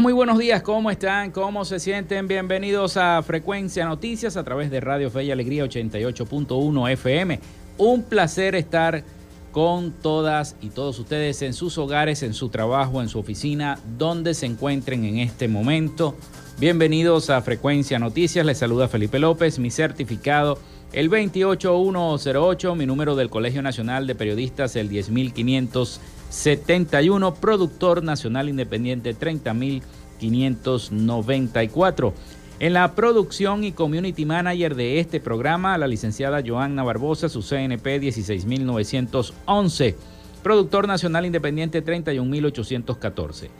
Muy 0.00 0.12
buenos 0.12 0.38
días. 0.38 0.62
¿Cómo 0.62 0.90
están? 0.90 1.30
¿Cómo 1.30 1.64
se 1.64 1.80
sienten? 1.80 2.28
Bienvenidos 2.28 2.98
a 2.98 3.22
Frecuencia 3.22 3.86
Noticias 3.86 4.36
a 4.36 4.44
través 4.44 4.70
de 4.70 4.80
Radio 4.80 5.10
Fe 5.10 5.24
y 5.24 5.30
Alegría 5.30 5.64
88.1 5.64 6.92
FM. 6.92 7.40
Un 7.78 8.02
placer 8.02 8.54
estar 8.54 9.04
con 9.52 9.92
todas 9.92 10.56
y 10.60 10.68
todos 10.68 10.98
ustedes 10.98 11.40
en 11.40 11.54
sus 11.54 11.78
hogares, 11.78 12.22
en 12.22 12.34
su 12.34 12.50
trabajo, 12.50 13.00
en 13.00 13.08
su 13.08 13.18
oficina, 13.18 13.78
donde 13.96 14.34
se 14.34 14.44
encuentren 14.44 15.04
en 15.06 15.18
este 15.18 15.48
momento. 15.48 16.14
Bienvenidos 16.58 17.30
a 17.30 17.40
Frecuencia 17.40 17.98
Noticias. 17.98 18.44
Les 18.44 18.58
saluda 18.58 18.88
Felipe 18.88 19.18
López, 19.18 19.58
mi 19.58 19.70
certificado 19.70 20.58
el 20.92 21.08
28108, 21.08 22.74
mi 22.74 22.86
número 22.86 23.16
del 23.16 23.30
Colegio 23.30 23.62
Nacional 23.62 24.06
de 24.06 24.14
Periodistas 24.14 24.76
el 24.76 24.88
10500 24.88 26.00
71, 26.30 27.34
productor 27.34 28.02
nacional 28.02 28.48
independiente 28.48 29.12
30594. 29.14 32.14
En 32.58 32.72
la 32.72 32.94
producción 32.94 33.64
y 33.64 33.72
community 33.72 34.24
manager 34.24 34.74
de 34.74 34.98
este 34.98 35.20
programa, 35.20 35.76
la 35.76 35.86
licenciada 35.86 36.42
Joanna 36.44 36.82
Barbosa, 36.82 37.28
su 37.28 37.42
CNP 37.42 38.00
16911, 38.00 39.94
productor 40.42 40.88
nacional 40.88 41.26
independiente 41.26 41.82
31814. 41.82 43.50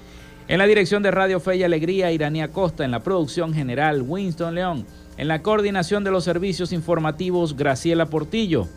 En 0.48 0.58
la 0.58 0.66
dirección 0.66 1.02
de 1.02 1.10
Radio 1.10 1.40
Fe 1.40 1.56
y 1.56 1.64
Alegría, 1.64 2.12
Iranía 2.12 2.52
Costa, 2.52 2.84
en 2.84 2.92
la 2.92 3.02
producción 3.02 3.52
general, 3.52 4.00
Winston 4.00 4.54
León, 4.54 4.86
en 5.16 5.28
la 5.28 5.42
coordinación 5.42 6.04
de 6.04 6.10
los 6.10 6.24
servicios 6.24 6.72
informativos, 6.72 7.56
Graciela 7.56 8.06
Portillo. 8.06 8.68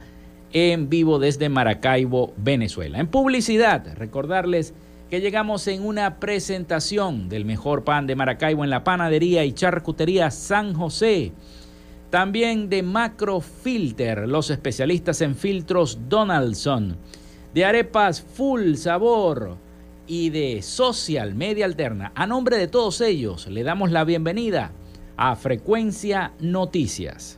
en 0.52 0.90
vivo 0.90 1.20
desde 1.20 1.50
Maracaibo, 1.50 2.34
Venezuela. 2.38 3.00
En 3.00 3.08
publicidad, 3.08 3.96
recordarles 3.96 4.74
que 5.14 5.22
llegamos 5.22 5.68
en 5.68 5.86
una 5.86 6.20
presentación 6.20 7.30
del 7.30 7.46
mejor 7.46 7.84
pan 7.84 8.08
de 8.08 8.16
Maracaibo 8.16 8.64
en 8.64 8.72
la 8.72 8.84
panadería 8.84 9.46
y 9.46 9.54
charcutería 9.54 10.32
San 10.32 10.74
José. 10.74 11.34
También 12.10 12.68
de 12.68 12.82
Macrofilter, 12.82 14.28
los 14.28 14.50
especialistas 14.50 15.22
en 15.22 15.36
filtros 15.36 16.10
Donaldson. 16.10 16.98
De 17.54 17.64
arepas 17.64 18.24
Full 18.24 18.74
Sabor 18.74 19.56
y 20.08 20.32
de 20.32 20.64
Social 20.64 21.36
Media 21.36 21.66
Alterna. 21.66 22.12
A 22.16 22.26
nombre 22.26 22.58
de 22.58 22.68
todos 22.68 23.00
ellos, 23.00 23.46
le 23.46 23.62
damos 23.62 23.92
la 23.92 24.06
bienvenida 24.06 24.72
a 25.16 25.36
Frecuencia 25.36 26.34
Noticias. 26.40 27.38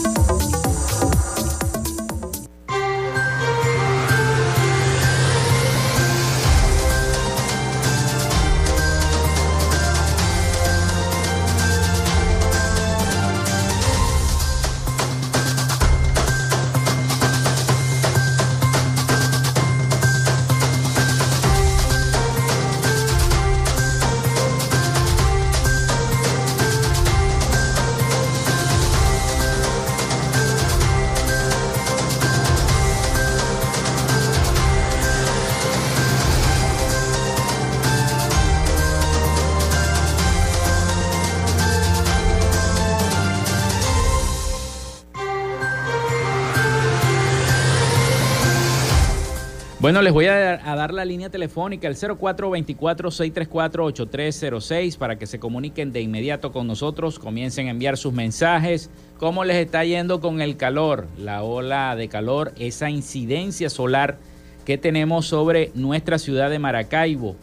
Bueno, 49.91 50.03
les 50.03 50.13
voy 50.13 50.27
a, 50.27 50.55
dar 50.55 50.93
la 50.93 51.03
línea 51.03 51.29
telefónica, 51.29 51.89
el 51.89 51.97
0424-634-8306, 51.97 54.97
para 54.97 55.19
que 55.19 55.27
se 55.27 55.37
comuniquen 55.37 55.91
de 55.91 55.99
inmediato 55.99 56.53
con 56.53 56.65
nosotros, 56.65 57.19
comiencen 57.19 57.67
a 57.67 57.71
enviar 57.71 57.97
sus 57.97 58.13
mensajes, 58.13 58.89
cómo 59.17 59.43
les 59.43 59.57
está 59.57 59.83
yendo 59.83 60.21
con 60.21 60.39
el 60.39 60.55
calor, 60.55 61.09
la 61.17 61.43
ola 61.43 61.93
de 61.97 62.07
calor, 62.07 62.53
esa 62.57 62.89
incidencia 62.89 63.69
solar 63.69 64.17
que 64.63 64.77
tenemos 64.77 65.25
sobre 65.25 65.71
nuestra 65.75 66.19
ciudad 66.19 66.49
de 66.49 66.59
Maracaibo 66.59 67.35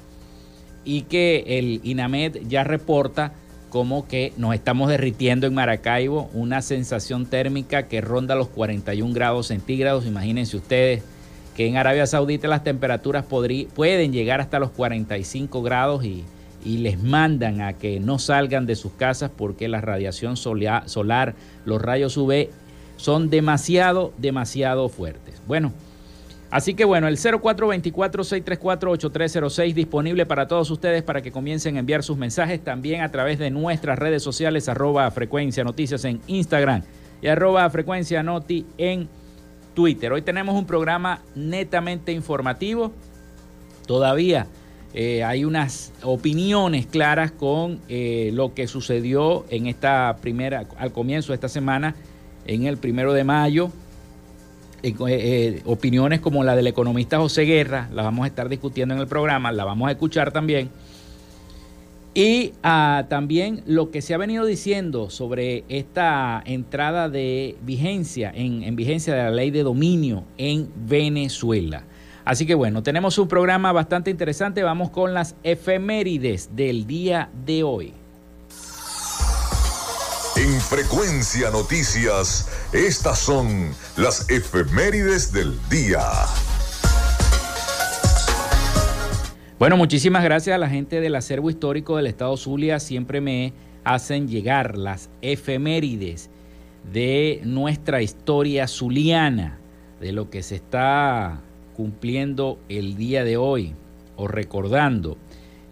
y 0.86 1.02
que 1.02 1.44
el 1.58 1.82
INAMED 1.84 2.46
ya 2.48 2.64
reporta 2.64 3.34
como 3.68 4.08
que 4.08 4.32
nos 4.38 4.54
estamos 4.54 4.88
derritiendo 4.88 5.46
en 5.46 5.52
Maracaibo, 5.52 6.30
una 6.32 6.62
sensación 6.62 7.26
térmica 7.26 7.88
que 7.88 8.00
ronda 8.00 8.34
los 8.34 8.48
41 8.48 9.12
grados 9.12 9.48
centígrados, 9.48 10.06
imagínense 10.06 10.56
ustedes 10.56 11.02
que 11.58 11.66
en 11.66 11.76
Arabia 11.76 12.06
Saudita 12.06 12.46
las 12.46 12.62
temperaturas 12.62 13.25
pueden 13.25 14.12
llegar 14.12 14.40
hasta 14.40 14.60
los 14.60 14.70
45 14.70 15.60
grados 15.60 16.05
y, 16.05 16.25
les 16.64 17.02
mandan 17.02 17.62
a 17.62 17.72
que 17.72 17.99
no 17.99 18.20
salgan 18.20 18.64
de 18.64 18.76
sus 18.76 18.93
casas 18.93 19.32
porque 19.37 19.66
la 19.66 19.81
radiación 19.81 20.37
solar, 20.37 21.34
los 21.64 21.82
rayos 21.82 22.16
UV 22.16 22.50
son 22.96 23.28
demasiado, 23.28 24.12
demasiado 24.19 24.88
fuertes. 24.88 25.43
Bueno, 25.49 25.72
así 26.52 26.75
que 26.75 26.84
bueno, 26.84 27.08
el 27.08 27.16
0424-634-8306 27.16 29.75
disponible 29.75 30.26
para 30.26 30.46
todos 30.46 30.70
ustedes 30.70 31.02
para 31.02 31.22
que 31.22 31.32
comiencen 31.32 31.75
a 31.75 31.81
enviar 31.81 32.04
sus 32.04 32.16
mensajes 32.16 32.62
también 32.62 33.00
a 33.00 33.11
través 33.11 33.40
de 33.40 33.50
nuestras 33.50 33.99
redes 33.99 34.22
sociales, 34.22 34.69
arroba 34.69 35.11
frecuencia 35.11 35.64
noticias 35.64 36.04
en 36.04 36.20
Instagram 36.28 36.84
y 37.20 37.26
arroba 37.26 37.69
frecuencia 37.69 38.22
noti 38.22 38.64
en 38.76 39.08
Twitter. 39.78 40.12
Hoy 40.12 40.22
tenemos 40.22 40.56
un 40.56 40.66
programa 40.66 41.22
netamente 41.36 42.10
informativo. 42.10 42.90
Todavía 43.86 44.48
eh, 44.92 45.22
hay 45.22 45.44
unas 45.44 45.92
opiniones 46.02 46.86
claras 46.86 47.30
con 47.30 47.78
eh, 47.88 48.32
lo 48.34 48.54
que 48.54 48.66
sucedió 48.66 49.44
en 49.50 49.69
esta 49.69 50.16
primera, 50.20 50.66
al 50.78 50.90
comienzo 50.90 51.28
de 51.28 51.36
esta 51.36 51.48
semana, 51.48 51.94
en 52.44 52.66
el 52.66 52.76
primero 52.78 53.12
de 53.12 53.22
mayo. 53.22 53.70
Eh, 54.82 55.62
opiniones 55.64 56.18
como 56.18 56.42
la 56.42 56.56
del 56.56 56.66
economista 56.66 57.18
José 57.18 57.42
Guerra, 57.42 57.88
la 57.92 58.02
vamos 58.02 58.25
a 58.25 58.26
estar 58.26 58.49
discutiendo 58.49 58.97
en 58.97 59.00
el 59.00 59.06
programa, 59.06 59.52
la 59.52 59.64
vamos 59.64 59.87
a 59.87 59.92
escuchar 59.92 60.32
también. 60.32 60.70
Y 62.14 62.52
ah, 62.62 63.06
también 63.08 63.62
lo 63.66 63.90
que 63.90 64.02
se 64.02 64.14
ha 64.14 64.18
venido 64.18 64.44
diciendo 64.44 65.10
sobre 65.10 65.64
esta 65.68 66.42
entrada 66.44 67.08
de 67.08 67.56
vigencia, 67.62 68.32
en, 68.34 68.74
vigencia 68.76 69.14
de 69.14 69.22
la 69.22 69.30
ley 69.30 69.50
de 69.50 69.62
dominio 69.62 70.24
en 70.36 70.70
Venezuela. 70.74 71.84
Así 72.24 72.44
que 72.44 72.54
bueno, 72.54 72.82
tenemos 72.82 73.18
un 73.18 73.28
programa 73.28 73.72
bastante 73.72 74.10
interesante. 74.10 74.62
Vamos 74.62 74.90
con 74.90 75.14
las 75.14 75.34
efemérides 75.42 76.50
del 76.54 76.86
día 76.86 77.30
de 77.46 77.62
hoy. 77.62 77.94
En 80.36 80.60
Frecuencia 80.60 81.50
Noticias, 81.50 82.48
estas 82.72 83.18
son 83.18 83.74
las 83.96 84.28
efemérides 84.30 85.32
del 85.32 85.58
día. 85.68 86.00
Bueno, 89.58 89.76
muchísimas 89.76 90.22
gracias 90.22 90.54
a 90.54 90.58
la 90.58 90.68
gente 90.68 91.00
del 91.00 91.16
acervo 91.16 91.50
histórico 91.50 91.96
del 91.96 92.06
Estado 92.06 92.36
Zulia. 92.36 92.78
Siempre 92.78 93.20
me 93.20 93.52
hacen 93.82 94.28
llegar 94.28 94.78
las 94.78 95.10
efemérides 95.20 96.30
de 96.92 97.40
nuestra 97.42 98.00
historia 98.00 98.68
zuliana, 98.68 99.58
de 100.00 100.12
lo 100.12 100.30
que 100.30 100.44
se 100.44 100.54
está 100.54 101.40
cumpliendo 101.74 102.60
el 102.68 102.94
día 102.94 103.24
de 103.24 103.36
hoy 103.36 103.74
o 104.14 104.28
recordando. 104.28 105.16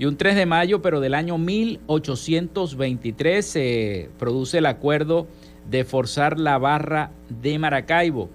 Y 0.00 0.06
un 0.06 0.16
3 0.16 0.34
de 0.34 0.46
mayo, 0.46 0.82
pero 0.82 0.98
del 0.98 1.14
año 1.14 1.38
1823, 1.38 3.46
se 3.46 4.10
produce 4.18 4.58
el 4.58 4.66
acuerdo 4.66 5.28
de 5.70 5.84
forzar 5.84 6.40
la 6.40 6.58
barra 6.58 7.12
de 7.28 7.56
Maracaibo 7.60 8.30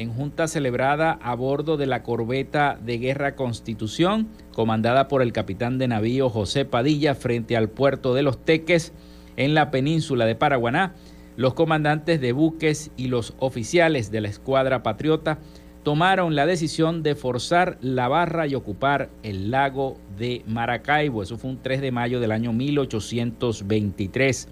en 0.00 0.14
junta 0.14 0.48
celebrada 0.48 1.12
a 1.12 1.34
bordo 1.34 1.76
de 1.76 1.86
la 1.86 2.02
corbeta 2.02 2.78
de 2.82 2.96
guerra 2.96 3.36
Constitución, 3.36 4.28
comandada 4.54 5.08
por 5.08 5.20
el 5.20 5.32
capitán 5.32 5.76
de 5.76 5.88
navío 5.88 6.30
José 6.30 6.64
Padilla 6.64 7.14
frente 7.14 7.54
al 7.54 7.68
puerto 7.68 8.14
de 8.14 8.22
Los 8.22 8.42
Teques 8.42 8.94
en 9.36 9.52
la 9.54 9.70
península 9.70 10.24
de 10.24 10.34
Paraguaná. 10.34 10.94
Los 11.36 11.52
comandantes 11.52 12.18
de 12.20 12.32
buques 12.32 12.90
y 12.96 13.08
los 13.08 13.34
oficiales 13.38 14.10
de 14.10 14.22
la 14.22 14.28
escuadra 14.28 14.82
patriota 14.82 15.38
tomaron 15.82 16.34
la 16.34 16.46
decisión 16.46 17.02
de 17.02 17.14
forzar 17.14 17.76
la 17.82 18.08
barra 18.08 18.46
y 18.46 18.54
ocupar 18.54 19.10
el 19.22 19.50
lago 19.50 19.98
de 20.16 20.42
Maracaibo. 20.46 21.22
Eso 21.22 21.36
fue 21.36 21.50
un 21.50 21.60
3 21.60 21.82
de 21.82 21.92
mayo 21.92 22.20
del 22.20 22.32
año 22.32 22.54
1823. 22.54 24.48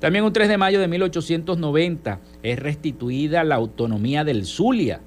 También 0.00 0.24
un 0.24 0.32
3 0.32 0.48
de 0.48 0.58
mayo 0.58 0.80
de 0.80 0.86
1890 0.86 2.20
es 2.44 2.58
restituida 2.58 3.42
la 3.42 3.56
autonomía 3.56 4.22
del 4.22 4.44
Zulia. 4.44 5.00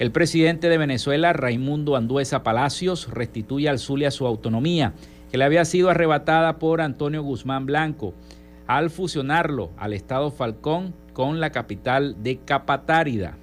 El 0.00 0.10
presidente 0.10 0.68
de 0.68 0.78
Venezuela, 0.78 1.32
Raimundo 1.32 1.94
Anduesa 1.94 2.42
Palacios, 2.42 3.08
restituye 3.08 3.68
al 3.68 3.78
Zulia 3.78 4.10
su 4.10 4.26
autonomía, 4.26 4.94
que 5.30 5.38
le 5.38 5.44
había 5.44 5.64
sido 5.64 5.90
arrebatada 5.90 6.58
por 6.58 6.80
Antonio 6.80 7.22
Guzmán 7.22 7.66
Blanco, 7.66 8.14
al 8.66 8.90
fusionarlo 8.90 9.70
al 9.76 9.92
estado 9.92 10.32
Falcón 10.32 10.92
con 11.12 11.38
la 11.38 11.50
capital 11.50 12.16
de 12.24 12.38
Capatárida. 12.38 13.36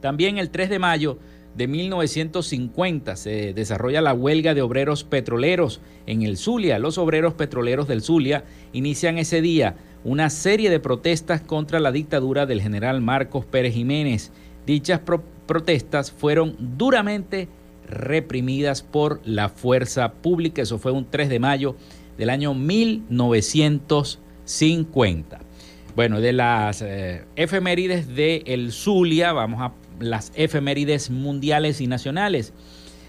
También 0.00 0.38
el 0.38 0.50
3 0.50 0.70
de 0.70 0.78
mayo 0.78 1.18
de 1.56 1.66
1950 1.66 3.16
se 3.16 3.54
desarrolla 3.54 4.02
la 4.02 4.12
huelga 4.12 4.54
de 4.54 4.62
obreros 4.62 5.04
petroleros 5.04 5.80
en 6.06 6.22
el 6.22 6.36
Zulia. 6.36 6.78
Los 6.78 6.98
obreros 6.98 7.34
petroleros 7.34 7.88
del 7.88 8.02
Zulia 8.02 8.44
inician 8.72 9.18
ese 9.18 9.40
día 9.40 9.74
una 10.06 10.30
serie 10.30 10.70
de 10.70 10.78
protestas 10.78 11.40
contra 11.40 11.80
la 11.80 11.90
dictadura 11.90 12.46
del 12.46 12.62
general 12.62 13.00
Marcos 13.00 13.44
Pérez 13.44 13.74
Jiménez. 13.74 14.30
Dichas 14.64 15.00
protestas 15.46 16.12
fueron 16.12 16.54
duramente 16.78 17.48
reprimidas 17.88 18.82
por 18.82 19.20
la 19.24 19.48
fuerza 19.48 20.12
pública. 20.12 20.62
Eso 20.62 20.78
fue 20.78 20.92
un 20.92 21.10
3 21.10 21.28
de 21.28 21.40
mayo 21.40 21.74
del 22.16 22.30
año 22.30 22.54
1950. 22.54 25.40
Bueno, 25.96 26.20
de 26.20 26.32
las 26.32 26.82
eh, 26.82 27.24
efemérides 27.34 28.14
de 28.14 28.44
el 28.46 28.70
Zulia, 28.70 29.32
vamos 29.32 29.60
a 29.60 29.72
las 29.98 30.30
efemérides 30.36 31.10
mundiales 31.10 31.80
y 31.80 31.88
nacionales. 31.88 32.52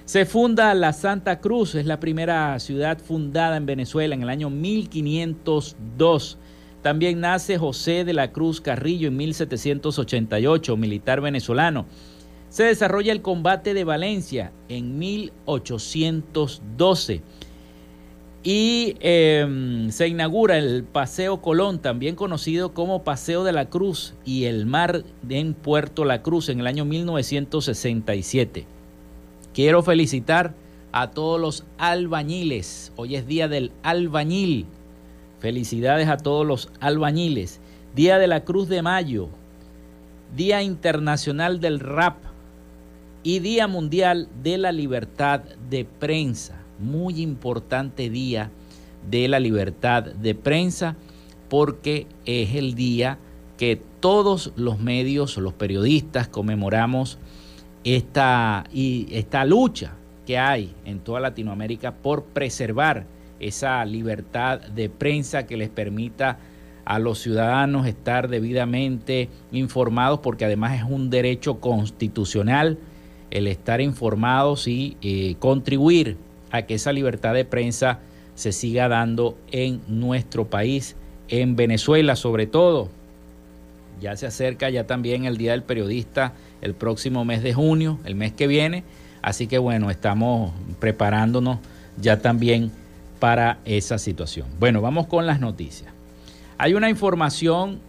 Se 0.06 0.26
funda 0.26 0.74
la 0.74 0.94
Santa 0.94 1.42
Cruz, 1.42 1.76
es 1.76 1.86
la 1.86 2.00
primera 2.00 2.60
ciudad 2.60 2.98
fundada 2.98 3.56
en 3.58 3.68
Venezuela 3.68 4.16
en 4.16 4.24
el 4.24 4.30
año 4.30 4.50
1502. 4.50 6.40
También 6.82 7.20
nace 7.20 7.58
José 7.58 8.06
de 8.06 8.14
la 8.14 8.32
Cruz 8.32 8.62
Carrillo 8.62 9.08
en 9.08 9.18
1788, 9.18 10.78
militar 10.78 11.22
venezolano. 11.22 11.86
Se 12.50 12.64
desarrolla 12.64 13.12
el 13.12 13.22
combate 13.22 13.74
de 13.74 13.84
Valencia 13.84 14.54
en 14.70 14.98
1812 14.98 17.22
y 18.44 18.96
em, 19.02 19.90
se 19.90 20.08
inaugura 20.08 20.58
el 20.58 20.86
Paseo 20.86 21.42
Colón, 21.42 21.80
también 21.80 22.16
conocido 22.16 22.74
como 22.74 23.04
Paseo 23.04 23.44
de 23.44 23.52
la 23.52 23.70
Cruz 23.70 24.14
y 24.24 24.46
el 24.46 24.66
Mar 24.66 25.04
en 25.28 25.54
Puerto 25.54 26.06
La 26.06 26.22
Cruz 26.22 26.48
en 26.48 26.62
el 26.62 26.68
año 26.68 26.86
1967. 26.86 28.66
Quiero 29.54 29.84
felicitar 29.84 30.56
a 30.94 31.12
todos 31.12 31.42
los 31.42 31.66
albañiles. 31.78 32.94
Hoy 32.96 33.18
es 33.18 33.28
día 33.28 33.50
del 33.50 33.74
albañil. 33.84 34.68
Felicidades 35.40 36.08
a 36.08 36.18
todos 36.18 36.46
los 36.46 36.70
albañiles. 36.80 37.60
Día 37.96 38.18
de 38.18 38.28
la 38.28 38.44
Cruz 38.44 38.68
de 38.70 38.82
Mayo. 38.82 39.30
Día 40.36 40.62
Internacional 40.62 41.60
del 41.60 41.80
Rap. 41.80 42.18
Y 43.24 43.40
Día 43.40 43.68
Mundial 43.68 44.30
de 44.44 44.58
la 44.58 44.72
Libertad 44.72 45.42
de 45.70 45.86
Prensa 45.86 46.68
muy 46.80 47.22
importante 47.22 48.10
día 48.10 48.52
de 49.10 49.28
la 49.28 49.40
libertad 49.40 50.04
de 50.04 50.36
prensa 50.36 50.96
porque 51.50 52.08
es 52.26 52.56
el 52.56 52.76
día 52.76 53.18
que 53.58 53.82
todos 54.00 54.52
los 54.56 54.80
medios, 54.80 55.38
los 55.38 55.54
periodistas 55.54 56.28
conmemoramos 56.28 57.18
esta, 57.84 58.66
y 58.72 59.08
esta 59.12 59.46
lucha 59.46 59.94
que 60.26 60.38
hay 60.38 60.74
en 60.86 61.00
toda 61.00 61.22
Latinoamérica 61.22 61.96
por 61.96 62.24
preservar 62.26 63.06
esa 63.40 63.84
libertad 63.86 64.60
de 64.62 64.90
prensa 64.90 65.46
que 65.46 65.58
les 65.58 65.70
permita 65.70 66.40
a 66.86 67.00
los 67.00 67.20
ciudadanos 67.20 67.86
estar 67.86 68.30
debidamente 68.30 69.30
informados 69.52 70.20
porque 70.20 70.46
además 70.46 70.78
es 70.78 70.84
un 70.84 71.10
derecho 71.10 71.60
constitucional 71.60 72.78
el 73.30 73.48
estar 73.48 73.82
informados 73.82 74.68
y 74.68 74.96
eh, 75.02 75.36
contribuir 75.40 76.16
a 76.52 76.62
que 76.62 76.76
esa 76.76 76.94
libertad 76.94 77.34
de 77.34 77.46
prensa 77.46 78.00
se 78.36 78.52
siga 78.52 78.88
dando 78.88 79.38
en 79.52 79.82
nuestro 79.88 80.46
país, 80.46 80.96
en 81.28 81.56
Venezuela 81.56 82.16
sobre 82.16 82.48
todo. 82.48 82.90
Ya 84.00 84.16
se 84.16 84.28
acerca 84.28 84.70
ya 84.70 84.86
también 84.86 85.26
el 85.26 85.38
Día 85.38 85.52
del 85.52 85.64
Periodista 85.64 86.34
el 86.62 86.74
próximo 86.74 87.26
mes 87.26 87.44
de 87.44 87.54
junio, 87.54 88.00
el 88.06 88.16
mes 88.16 88.32
que 88.32 88.48
viene. 88.48 88.84
Así 89.22 89.48
que 89.48 89.58
bueno, 89.58 89.90
estamos 89.90 90.54
preparándonos 90.80 91.60
ya 92.00 92.22
también 92.22 92.72
para 93.20 93.60
esa 93.66 93.98
situación. 93.98 94.48
Bueno, 94.60 94.82
vamos 94.82 95.08
con 95.08 95.26
las 95.26 95.40
noticias. 95.40 95.92
Hay 96.58 96.74
una 96.74 96.90
información 96.90 97.80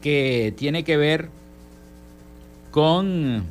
que 0.00 0.54
tiene 0.56 0.84
que 0.84 0.96
ver 0.96 1.28
con 2.70 3.44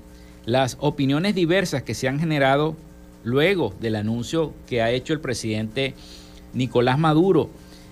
las 0.45 0.77
opiniones 0.79 1.35
diversas 1.35 1.83
que 1.83 1.93
se 1.93 2.07
han 2.07 2.19
generado 2.19 2.75
luego 3.23 3.73
del 3.79 3.95
anuncio 3.95 4.53
que 4.67 4.81
ha 4.81 4.91
hecho 4.91 5.13
el 5.13 5.19
presidente 5.19 5.93
Nicolás 6.53 6.97
Maduro 6.97 7.49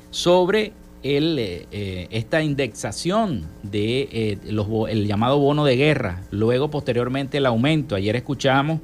sobre 0.09 0.73
eh, 1.03 1.65
eh, 1.71 2.07
esta 2.09 2.41
indexación 2.41 3.45
de 3.63 4.09
eh, 4.11 4.37
los, 4.49 4.67
el 4.89 5.05
llamado 5.05 5.37
bono 5.37 5.63
de 5.63 5.75
guerra, 5.75 6.23
luego 6.31 6.69
posteriormente 6.69 7.37
el 7.37 7.45
aumento. 7.45 7.95
Ayer 7.95 8.15
escuchamos 8.15 8.79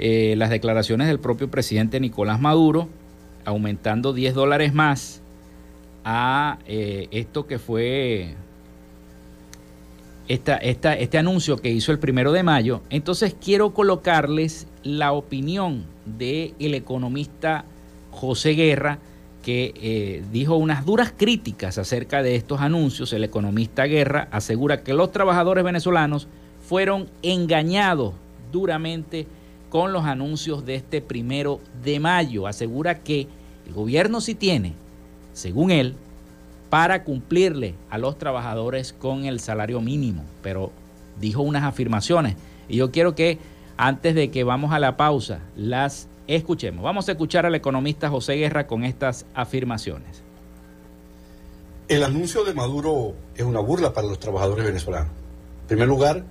las 0.00 0.50
declaraciones 0.50 1.08
del 1.08 1.18
propio 1.18 1.50
presidente 1.50 1.98
Nicolás 1.98 2.40
Maduro, 2.40 2.88
aumentando 3.48 4.12
10 4.12 4.34
dólares 4.34 4.74
más 4.74 5.20
a 6.04 6.58
esto 6.66 7.46
que 7.46 7.58
fue 7.58 8.34
esta, 10.28 10.56
este 10.56 11.18
anuncio 11.18 11.56
que 11.56 11.70
hizo 11.70 11.92
el 11.92 11.98
primero 11.98 12.32
de 12.32 12.42
mayo. 12.42 12.82
Entonces 12.90 13.34
quiero 13.42 13.74
colocarles 13.74 14.66
la 14.82 15.12
opinión 15.12 15.84
del 16.04 16.54
el 16.58 16.74
economista 16.74 17.64
José 18.10 18.50
Guerra, 18.50 18.98
que 19.42 19.72
eh, 19.76 20.24
dijo 20.32 20.56
unas 20.56 20.84
duras 20.84 21.12
críticas 21.16 21.78
acerca 21.78 22.22
de 22.22 22.36
estos 22.36 22.60
anuncios. 22.60 23.12
El 23.12 23.24
economista 23.24 23.84
Guerra 23.84 24.28
asegura 24.30 24.82
que 24.82 24.92
los 24.92 25.12
trabajadores 25.12 25.64
venezolanos 25.64 26.28
fueron 26.60 27.08
engañados 27.22 28.14
duramente 28.52 29.26
con 29.70 29.92
los 29.92 30.04
anuncios 30.04 30.66
de 30.66 30.74
este 30.74 31.00
primero 31.00 31.60
de 31.82 32.00
mayo. 32.00 32.46
Asegura 32.46 32.98
que 33.00 33.28
el 33.68 33.74
gobierno 33.74 34.20
sí 34.20 34.34
tiene, 34.34 34.72
según 35.34 35.70
él, 35.70 35.94
para 36.70 37.04
cumplirle 37.04 37.74
a 37.90 37.98
los 37.98 38.18
trabajadores 38.18 38.92
con 38.92 39.24
el 39.24 39.40
salario 39.40 39.80
mínimo, 39.80 40.24
pero 40.42 40.72
dijo 41.20 41.42
unas 41.42 41.64
afirmaciones. 41.64 42.36
Y 42.68 42.76
yo 42.76 42.90
quiero 42.90 43.14
que 43.14 43.38
antes 43.76 44.14
de 44.14 44.30
que 44.30 44.44
vamos 44.44 44.72
a 44.72 44.78
la 44.78 44.96
pausa, 44.96 45.40
las 45.56 46.08
escuchemos. 46.26 46.82
Vamos 46.82 47.08
a 47.08 47.12
escuchar 47.12 47.46
al 47.46 47.54
economista 47.54 48.10
José 48.10 48.34
Guerra 48.34 48.66
con 48.66 48.84
estas 48.84 49.24
afirmaciones. 49.34 50.22
El 51.88 52.04
anuncio 52.04 52.44
de 52.44 52.52
Maduro 52.52 53.14
es 53.34 53.44
una 53.44 53.60
burla 53.60 53.92
para 53.92 54.06
los 54.06 54.18
trabajadores 54.18 54.64
venezolanos. 54.64 55.10
En 55.62 55.66
primer 55.68 55.88
lugar, 55.88 56.24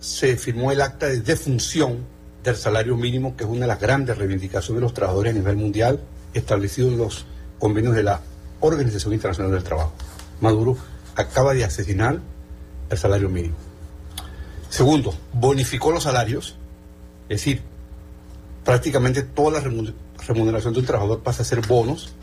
se 0.00 0.36
firmó 0.36 0.72
el 0.72 0.80
acta 0.80 1.06
de 1.06 1.20
defunción 1.20 1.98
del 2.42 2.56
salario 2.56 2.96
mínimo, 2.96 3.36
que 3.36 3.44
es 3.44 3.50
una 3.50 3.60
de 3.60 3.66
las 3.66 3.80
grandes 3.80 4.16
reivindicaciones 4.18 4.80
de 4.80 4.84
los 4.84 4.94
trabajadores 4.94 5.34
a 5.34 5.38
nivel 5.38 5.56
mundial, 5.56 6.00
establecido 6.34 6.88
en 6.88 6.98
los 6.98 7.26
convenios 7.58 7.94
de 7.94 8.02
la 8.02 8.20
Organización 8.60 9.14
Internacional 9.14 9.52
del 9.52 9.62
Trabajo. 9.62 9.92
Maduro 10.40 10.76
acaba 11.14 11.54
de 11.54 11.64
asesinar 11.64 12.18
el 12.90 12.98
salario 12.98 13.28
mínimo. 13.28 13.56
Segundo, 14.68 15.14
bonificó 15.32 15.90
los 15.90 16.04
salarios 16.04 16.56
es 17.28 17.40
decir, 17.40 17.62
prácticamente 18.64 19.22
toda 19.22 19.60
la 19.60 19.94
remuneración 20.26 20.72
de 20.72 20.80
un 20.80 20.86
trabajador 20.86 21.22
pasa 21.22 21.42
a 21.42 21.44
ser 21.44 21.60
bonos 21.66 22.14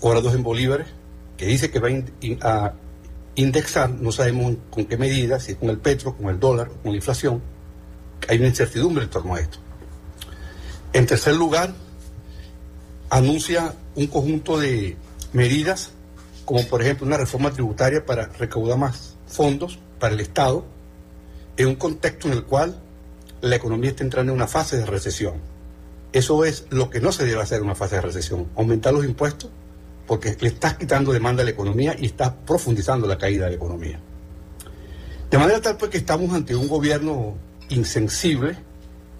cobrados 0.00 0.32
en 0.34 0.44
bolívares, 0.44 0.86
que 1.36 1.46
dice 1.46 1.70
que 1.70 1.80
va 1.80 1.88
a 2.42 2.72
indexar, 3.34 3.90
no 3.90 4.12
sabemos 4.12 4.56
con 4.70 4.84
qué 4.86 4.96
medida, 4.96 5.40
si 5.40 5.52
es 5.52 5.58
con 5.58 5.70
el 5.70 5.78
petro, 5.78 6.16
con 6.16 6.28
el 6.28 6.38
dólar, 6.38 6.68
con 6.68 6.92
la 6.92 6.96
inflación. 6.96 7.42
Hay 8.28 8.38
una 8.38 8.46
incertidumbre 8.46 9.04
en 9.04 9.10
torno 9.10 9.34
a 9.34 9.40
esto. 9.40 9.58
En 10.92 11.06
tercer 11.06 11.34
lugar, 11.34 11.74
anuncia 13.10 13.74
un 13.94 14.06
conjunto 14.06 14.58
de 14.58 14.96
medidas, 15.32 15.92
como 16.44 16.64
por 16.66 16.82
ejemplo 16.82 17.06
una 17.06 17.16
reforma 17.16 17.50
tributaria 17.50 18.04
para 18.04 18.26
recaudar 18.26 18.78
más 18.78 19.16
fondos 19.26 19.78
para 19.98 20.14
el 20.14 20.20
Estado, 20.20 20.64
en 21.56 21.68
un 21.68 21.74
contexto 21.74 22.28
en 22.28 22.34
el 22.34 22.44
cual 22.44 22.80
la 23.40 23.56
economía 23.56 23.90
está 23.90 24.04
entrando 24.04 24.32
en 24.32 24.36
una 24.36 24.46
fase 24.46 24.76
de 24.76 24.86
recesión. 24.86 25.34
Eso 26.12 26.44
es 26.44 26.66
lo 26.70 26.88
que 26.88 27.00
no 27.00 27.12
se 27.12 27.26
debe 27.26 27.42
hacer 27.42 27.58
en 27.58 27.64
una 27.64 27.74
fase 27.74 27.96
de 27.96 28.02
recesión, 28.02 28.48
aumentar 28.56 28.92
los 28.94 29.04
impuestos 29.04 29.50
porque 30.06 30.36
le 30.40 30.48
estás 30.48 30.74
quitando 30.78 31.12
demanda 31.12 31.42
a 31.42 31.44
la 31.44 31.50
economía 31.50 31.94
y 31.96 32.06
estás 32.06 32.32
profundizando 32.46 33.06
la 33.06 33.18
caída 33.18 33.44
de 33.44 33.50
la 33.50 33.56
economía. 33.56 34.00
De 35.30 35.36
manera 35.36 35.60
tal 35.60 35.76
pues 35.76 35.90
que 35.90 35.98
estamos 35.98 36.32
ante 36.32 36.56
un 36.56 36.66
gobierno 36.66 37.36
insensible 37.68 38.56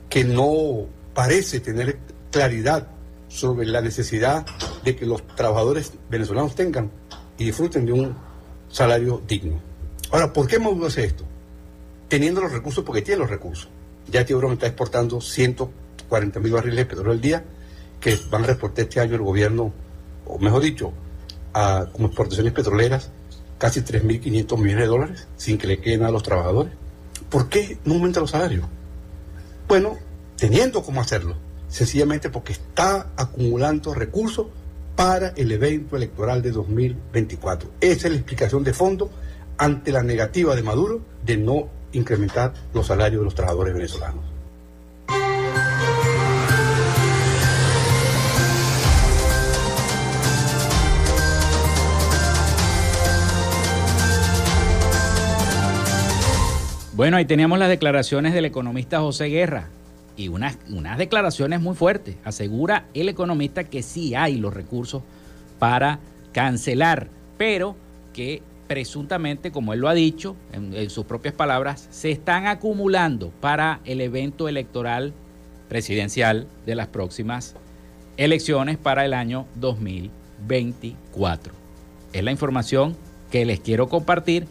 que 0.08 0.24
no 0.24 0.86
parece 1.12 1.60
tener 1.60 1.98
claridad 2.30 2.88
sobre 3.38 3.66
la 3.66 3.80
necesidad 3.80 4.44
de 4.84 4.96
que 4.96 5.06
los 5.06 5.26
trabajadores 5.28 5.92
venezolanos 6.10 6.54
tengan 6.54 6.90
y 7.38 7.44
disfruten 7.44 7.86
de 7.86 7.92
un 7.92 8.16
salario 8.68 9.22
digno. 9.26 9.60
Ahora, 10.10 10.32
¿por 10.32 10.46
qué 10.46 10.58
Maduro 10.58 10.86
hace 10.86 11.04
esto? 11.04 11.24
Teniendo 12.08 12.40
los 12.40 12.52
recursos, 12.52 12.84
porque 12.84 13.02
tiene 13.02 13.20
los 13.20 13.30
recursos. 13.30 13.68
Ya 14.10 14.24
Tiburón 14.24 14.54
está 14.54 14.66
exportando 14.66 15.20
140 15.20 16.40
mil 16.40 16.52
barriles 16.52 16.78
de 16.78 16.86
petróleo 16.86 17.12
al 17.12 17.20
día 17.20 17.44
que 18.00 18.18
van 18.30 18.44
a 18.44 18.48
reportar 18.48 18.84
este 18.84 19.00
año 19.00 19.14
el 19.14 19.22
gobierno, 19.22 19.72
o 20.26 20.38
mejor 20.38 20.62
dicho, 20.62 20.92
a, 21.52 21.86
como 21.92 22.06
exportaciones 22.06 22.52
petroleras, 22.52 23.10
casi 23.58 23.80
3.500 23.80 24.56
millones 24.56 24.84
de 24.84 24.86
dólares, 24.86 25.28
sin 25.36 25.58
que 25.58 25.66
le 25.66 25.80
quede 25.80 25.98
nada 25.98 26.08
a 26.08 26.12
los 26.12 26.22
trabajadores. 26.22 26.72
¿Por 27.28 27.48
qué 27.48 27.78
no 27.84 27.94
aumenta 27.94 28.20
los 28.20 28.30
salarios? 28.30 28.66
Bueno, 29.66 29.96
teniendo 30.36 30.82
cómo 30.82 31.00
hacerlo, 31.00 31.36
sencillamente 31.68 32.30
porque 32.30 32.52
está 32.52 33.08
acumulando 33.16 33.94
recursos 33.94 34.46
para 34.96 35.28
el 35.36 35.52
evento 35.52 35.96
electoral 35.96 36.42
de 36.42 36.50
2024. 36.50 37.70
Esa 37.80 38.08
es 38.08 38.12
la 38.12 38.18
explicación 38.18 38.64
de 38.64 38.72
fondo 38.72 39.10
ante 39.56 39.92
la 39.92 40.02
negativa 40.02 40.56
de 40.56 40.62
Maduro 40.62 41.00
de 41.24 41.36
no 41.36 41.68
incrementar 41.92 42.52
los 42.74 42.86
salarios 42.86 43.20
de 43.20 43.24
los 43.24 43.34
trabajadores 43.34 43.74
venezolanos. 43.74 44.24
Bueno, 56.94 57.16
ahí 57.16 57.24
teníamos 57.24 57.60
las 57.60 57.68
declaraciones 57.68 58.34
del 58.34 58.46
economista 58.46 58.98
José 58.98 59.26
Guerra 59.26 59.68
y 60.18 60.28
unas, 60.28 60.58
unas 60.68 60.98
declaraciones 60.98 61.60
muy 61.60 61.74
fuertes. 61.74 62.16
Asegura 62.24 62.86
el 62.92 63.08
economista 63.08 63.64
que 63.64 63.82
sí 63.82 64.14
hay 64.14 64.36
los 64.36 64.52
recursos 64.52 65.02
para 65.58 66.00
cancelar, 66.32 67.08
pero 67.38 67.76
que 68.12 68.42
presuntamente, 68.66 69.50
como 69.50 69.72
él 69.72 69.80
lo 69.80 69.88
ha 69.88 69.94
dicho 69.94 70.36
en, 70.52 70.74
en, 70.74 70.90
sus 70.90 71.06
propias 71.06 71.34
palabras, 71.34 71.86
se 71.90 72.10
están 72.10 72.48
acumulando 72.48 73.30
para 73.40 73.80
el 73.84 74.00
evento 74.00 74.48
electoral 74.48 75.14
presidencial 75.68 76.48
de 76.66 76.74
las 76.74 76.88
próximas 76.88 77.54
elecciones 78.16 78.76
para 78.76 79.04
el 79.04 79.14
año 79.14 79.46
2024. 79.54 81.54
Es 82.12 82.24
la 82.24 82.32
información 82.32 82.96
que 83.30 83.44
les 83.44 83.60
quiero 83.60 83.88
compartir 83.88 84.46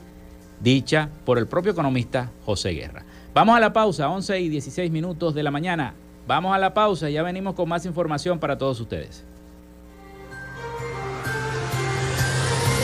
dicha 0.62 1.10
por 1.26 1.38
el 1.38 1.48
propio 1.48 1.74
economista 1.74 2.32
José 2.46 2.72
Guerra. 2.72 3.04
Vamos 3.38 3.56
a 3.56 3.60
la 3.60 3.72
pausa, 3.72 4.10
11 4.10 4.40
y 4.40 4.50
16 4.50 4.90
minutos 4.90 5.36
de 5.36 5.44
la 5.44 5.52
mañana. 5.52 5.94
Vamos 6.26 6.56
a 6.56 6.58
la 6.58 6.74
pausa, 6.74 7.08
ya 7.08 7.22
venimos 7.22 7.54
con 7.54 7.70
más 7.70 7.86
información 7.86 8.40
para 8.40 8.58
todos 8.58 8.80
ustedes. 8.80 9.24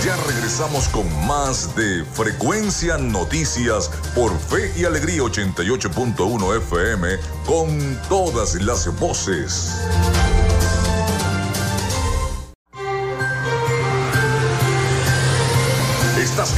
Ya 0.06 0.16
regresamos 0.28 0.90
con 0.90 1.08
más 1.26 1.76
de 1.76 2.06
Frecuencia 2.06 3.00
Noticias 3.00 3.90
por 4.14 4.32
Fe 4.38 4.72
y 4.80 4.86
Alegría 4.86 5.24
88.1 5.24 6.58
FM 6.58 7.08
con 7.48 8.00
todas 8.08 8.54
las 8.62 8.96
voces. 9.00 9.82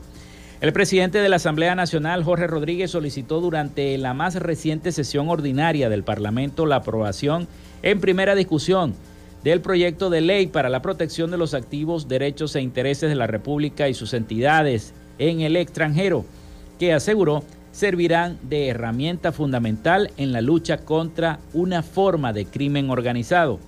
El 0.61 0.75
presidente 0.75 1.23
de 1.23 1.31
la 1.31 1.37
Asamblea 1.37 1.75
Nacional, 1.77 2.25
Jorge 2.25 2.47
Rodríguez, 2.47 2.91
solicitó 2.91 3.41
durante 3.41 3.97
la 3.97 4.13
más 4.13 4.35
reciente 4.35 4.93
sesión 4.93 5.31
ordinaria 5.31 5.89
del 5.89 6.05
Parlamento 6.05 6.67
la 6.67 6.77
aprobación 6.77 7.49
en 7.83 8.01
primera 8.01 8.35
discusión 8.35 8.95
del 9.45 9.61
proyecto 9.61 10.11
de 10.11 10.21
ley 10.21 10.47
para 10.47 10.69
la 10.69 10.83
protección 10.83 11.31
de 11.31 11.39
los 11.39 11.55
activos, 11.55 12.09
derechos 12.09 12.55
e 12.57 12.61
intereses 12.61 13.09
de 13.09 13.15
la 13.15 13.27
República 13.27 13.89
y 13.89 13.95
sus 13.95 14.15
entidades 14.15 14.95
en 15.19 15.41
el 15.41 15.57
extranjero, 15.57 16.25
que 16.79 16.93
aseguró 16.93 17.45
servirán 17.73 18.39
de 18.43 18.69
herramienta 18.69 19.31
fundamental 19.31 20.11
en 20.17 20.33
la 20.33 20.41
lucha 20.41 20.79
contra 20.79 21.39
una 21.53 21.83
forma 21.83 22.33
de 22.33 22.47
crimen 22.47 22.91
organizado. 22.91 23.61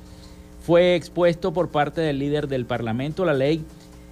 Fue 0.60 0.94
expuesto 0.94 1.52
por 1.52 1.70
parte 1.70 2.00
del 2.00 2.18
líder 2.18 2.48
del 2.48 2.66
Parlamento 2.66 3.24
la 3.24 3.34
ley 3.34 3.64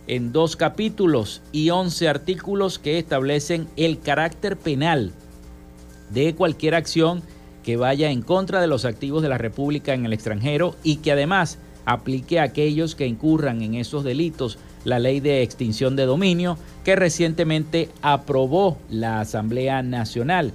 en 0.07 0.33
dos 0.33 0.57
capítulos 0.57 1.43
y 1.53 1.71
once 1.71 2.09
artículos 2.09 2.79
que 2.79 2.99
establecen 2.99 3.69
el 3.77 4.01
carácter 4.01 4.57
penal 4.57 5.13
de 6.11 6.35
cualquier 6.35 6.75
acción 6.75 7.23
que 7.69 7.77
vaya 7.77 8.11
en 8.11 8.23
contra 8.23 8.63
de 8.63 8.67
los 8.67 8.87
activos 8.87 9.23
de 9.23 9.29
la 9.29 9.37
República 9.37 9.93
en 9.93 10.07
el 10.07 10.15
extranjero 10.15 10.75
y 10.83 10.97
que 10.97 11.13
además 11.13 11.59
aplique 11.85 12.41
a 12.41 12.45
aquellos 12.45 12.95
que 12.95 13.07
incurran 13.07 13.61
en 13.61 13.75
esos 13.75 14.05
delitos 14.05 14.59
la 14.85 14.99
ley 14.99 15.21
de 15.21 15.43
extinción 15.43 15.95
de 15.95 16.07
dominio 16.07 16.57
que 16.83 16.97
recientemente 16.97 17.91
aprobó 18.01 18.79
la 18.89 19.21
Asamblea 19.21 19.83
Nacional. 19.83 20.55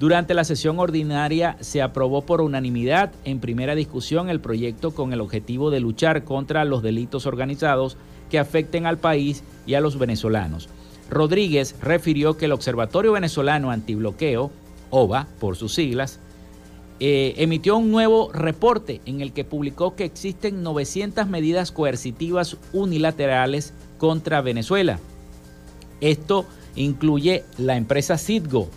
Durante 0.00 0.32
la 0.32 0.42
sesión 0.44 0.78
ordinaria 0.78 1.58
se 1.60 1.82
aprobó 1.82 2.22
por 2.22 2.40
unanimidad 2.40 3.12
en 3.26 3.40
primera 3.40 3.74
discusión 3.74 4.30
el 4.30 4.40
proyecto 4.40 4.92
con 4.92 5.12
el 5.12 5.20
objetivo 5.20 5.70
de 5.70 5.80
luchar 5.80 6.24
contra 6.24 6.64
los 6.64 6.82
delitos 6.82 7.26
organizados 7.26 7.98
que 8.30 8.38
afecten 8.38 8.86
al 8.86 8.96
país 8.96 9.44
y 9.66 9.74
a 9.74 9.82
los 9.82 9.98
venezolanos. 9.98 10.70
Rodríguez 11.10 11.76
refirió 11.82 12.38
que 12.38 12.46
el 12.46 12.52
Observatorio 12.52 13.12
Venezolano 13.12 13.70
Antibloqueo, 13.70 14.50
OVA 14.88 15.28
por 15.38 15.56
sus 15.56 15.74
siglas, 15.74 16.20
eh, 17.00 17.34
emitió 17.38 17.76
un 17.76 17.90
nuevo 17.90 18.30
reporte 18.32 19.00
en 19.04 19.20
el 19.20 19.32
que 19.32 19.44
publicó 19.44 19.96
que 19.96 20.04
existen 20.04 20.62
900 20.62 21.26
medidas 21.26 21.72
coercitivas 21.72 22.56
unilaterales 22.72 23.74
contra 23.98 24.40
Venezuela. 24.40 25.00
Esto 26.00 26.46
incluye 26.76 27.44
la 27.58 27.76
empresa 27.76 28.16
Citgo. 28.16 28.68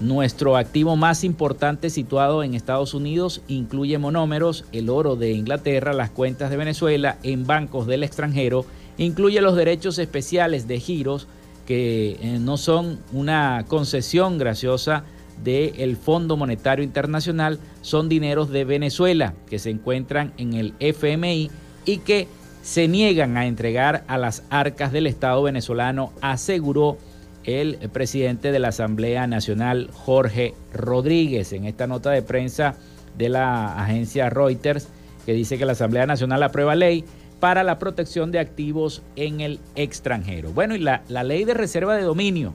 Nuestro 0.00 0.56
activo 0.56 0.96
más 0.96 1.24
importante 1.24 1.88
situado 1.88 2.42
en 2.42 2.54
Estados 2.54 2.94
Unidos 2.94 3.40
incluye 3.48 3.96
monómeros, 3.96 4.64
el 4.72 4.90
oro 4.90 5.16
de 5.16 5.32
Inglaterra, 5.32 5.94
las 5.94 6.10
cuentas 6.10 6.50
de 6.50 6.56
Venezuela 6.56 7.16
en 7.22 7.46
bancos 7.46 7.86
del 7.86 8.02
extranjero, 8.02 8.66
incluye 8.98 9.40
los 9.40 9.56
derechos 9.56 9.98
especiales 9.98 10.68
de 10.68 10.80
giros 10.80 11.28
que 11.64 12.18
eh, 12.20 12.38
no 12.40 12.56
son 12.56 12.98
una 13.12 13.64
concesión 13.68 14.36
graciosa 14.36 15.04
del 15.42 15.96
Fondo 15.96 16.36
Monetario 16.36 16.84
Internacional 16.84 17.58
son 17.82 18.08
dineros 18.08 18.50
de 18.50 18.64
Venezuela 18.64 19.34
que 19.48 19.58
se 19.58 19.70
encuentran 19.70 20.32
en 20.38 20.54
el 20.54 20.74
FMI 20.80 21.50
y 21.84 21.98
que 21.98 22.28
se 22.62 22.88
niegan 22.88 23.36
a 23.36 23.46
entregar 23.46 24.04
a 24.08 24.18
las 24.18 24.42
arcas 24.50 24.90
del 24.90 25.06
Estado 25.06 25.42
venezolano, 25.42 26.12
aseguró 26.20 26.98
el 27.44 27.78
presidente 27.92 28.50
de 28.50 28.58
la 28.58 28.68
Asamblea 28.68 29.28
Nacional, 29.28 29.88
Jorge 29.92 30.54
Rodríguez, 30.72 31.52
en 31.52 31.64
esta 31.64 31.86
nota 31.86 32.10
de 32.10 32.22
prensa 32.22 32.74
de 33.16 33.28
la 33.28 33.80
agencia 33.80 34.30
Reuters, 34.30 34.88
que 35.24 35.32
dice 35.32 35.58
que 35.58 35.64
la 35.64 35.72
Asamblea 35.72 36.06
Nacional 36.06 36.42
aprueba 36.42 36.74
ley 36.74 37.04
para 37.38 37.62
la 37.62 37.78
protección 37.78 38.32
de 38.32 38.40
activos 38.40 39.02
en 39.14 39.40
el 39.40 39.60
extranjero. 39.76 40.50
Bueno, 40.50 40.74
y 40.74 40.78
la, 40.78 41.02
la 41.08 41.22
ley 41.22 41.44
de 41.44 41.54
reserva 41.54 41.94
de 41.94 42.02
dominio 42.02 42.52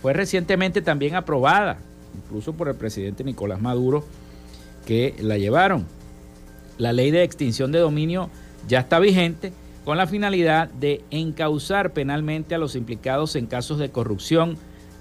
fue 0.00 0.14
recientemente 0.14 0.80
también 0.80 1.14
aprobada, 1.14 1.78
incluso 2.16 2.52
por 2.52 2.68
el 2.68 2.74
presidente 2.74 3.24
Nicolás 3.24 3.60
Maduro, 3.60 4.04
que 4.86 5.14
la 5.20 5.38
llevaron. 5.38 5.86
La 6.78 6.92
ley 6.92 7.10
de 7.10 7.22
extinción 7.22 7.72
de 7.72 7.78
dominio 7.78 8.30
ya 8.68 8.80
está 8.80 8.98
vigente 8.98 9.52
con 9.84 9.96
la 9.96 10.06
finalidad 10.06 10.68
de 10.70 11.02
encauzar 11.10 11.92
penalmente 11.92 12.54
a 12.54 12.58
los 12.58 12.76
implicados 12.76 13.36
en 13.36 13.46
casos 13.46 13.78
de 13.78 13.90
corrupción. 13.90 14.56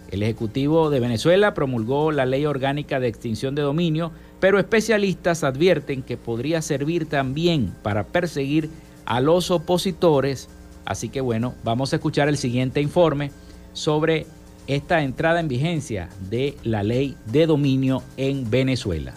El 0.09 0.23
Ejecutivo 0.23 0.89
de 0.89 0.99
Venezuela 0.99 1.53
promulgó 1.53 2.11
la 2.11 2.25
ley 2.25 2.45
orgánica 2.45 2.99
de 2.99 3.07
extinción 3.07 3.55
de 3.55 3.61
dominio, 3.61 4.11
pero 4.39 4.59
especialistas 4.59 5.43
advierten 5.43 6.01
que 6.01 6.17
podría 6.17 6.61
servir 6.61 7.05
también 7.05 7.73
para 7.83 8.05
perseguir 8.05 8.69
a 9.05 9.21
los 9.21 9.51
opositores. 9.51 10.49
Así 10.83 11.09
que 11.09 11.21
bueno, 11.21 11.53
vamos 11.63 11.93
a 11.93 11.97
escuchar 11.97 12.27
el 12.27 12.37
siguiente 12.37 12.81
informe 12.81 13.31
sobre 13.73 14.25
esta 14.67 15.01
entrada 15.03 15.39
en 15.39 15.47
vigencia 15.47 16.09
de 16.29 16.55
la 16.63 16.83
ley 16.83 17.15
de 17.25 17.45
dominio 17.45 18.03
en 18.17 18.49
Venezuela 18.49 19.13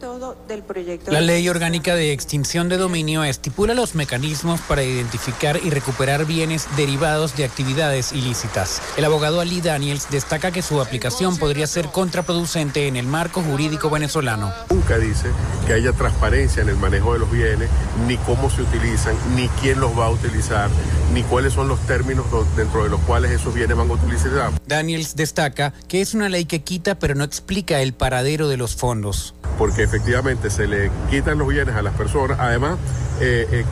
todo 0.00 0.36
del 0.48 0.62
proyecto. 0.62 1.12
La 1.12 1.20
ley 1.20 1.48
orgánica 1.48 1.94
de 1.94 2.12
extinción 2.12 2.68
de 2.68 2.76
dominio 2.76 3.22
estipula 3.22 3.74
los 3.74 3.94
mecanismos 3.94 4.60
para 4.62 4.82
identificar 4.82 5.60
y 5.62 5.70
recuperar 5.70 6.24
bienes 6.24 6.66
derivados 6.76 7.36
de 7.36 7.44
actividades 7.44 8.12
ilícitas. 8.12 8.82
El 8.96 9.04
abogado 9.04 9.40
Ali 9.40 9.60
Daniels 9.60 10.08
destaca 10.10 10.50
que 10.50 10.62
su 10.62 10.80
aplicación 10.80 11.36
podría 11.36 11.66
ser 11.66 11.86
contraproducente 11.88 12.88
en 12.88 12.96
el 12.96 13.06
marco 13.06 13.42
jurídico 13.42 13.90
venezolano. 13.90 14.52
Nunca 14.70 14.98
dice 14.98 15.28
que 15.66 15.74
haya 15.74 15.92
transparencia 15.92 16.62
en 16.62 16.70
el 16.70 16.76
manejo 16.76 17.12
de 17.12 17.20
los 17.20 17.30
bienes, 17.30 17.68
ni 18.06 18.16
cómo 18.18 18.50
se 18.50 18.62
utilizan, 18.62 19.14
ni 19.36 19.48
quién 19.60 19.80
los 19.80 19.96
va 19.98 20.06
a 20.06 20.10
utilizar, 20.10 20.70
ni 21.12 21.22
cuáles 21.22 21.52
son 21.52 21.68
los 21.68 21.78
términos 21.86 22.26
dentro 22.56 22.82
de 22.84 22.90
los 22.90 23.00
cuales 23.00 23.30
esos 23.30 23.54
bienes 23.54 23.76
van 23.76 23.90
a 23.90 23.92
utilizar. 23.92 24.52
Daniels 24.66 25.14
destaca 25.14 25.72
que 25.88 26.00
es 26.00 26.14
una 26.14 26.28
ley 26.28 26.44
que 26.44 26.62
quita 26.62 26.98
pero 26.98 27.14
no 27.14 27.24
explica 27.24 27.80
el 27.80 27.92
paradero 27.92 28.48
de 28.48 28.56
los 28.56 28.74
fondos. 28.76 29.34
Porque 29.60 29.82
efectivamente 29.82 30.48
se 30.48 30.66
le 30.66 30.90
quitan 31.10 31.36
los 31.36 31.46
bienes 31.46 31.76
a 31.76 31.82
las 31.82 31.92
personas, 31.92 32.38
además, 32.40 32.78
eh, 33.20 33.46
eh, 33.52 33.64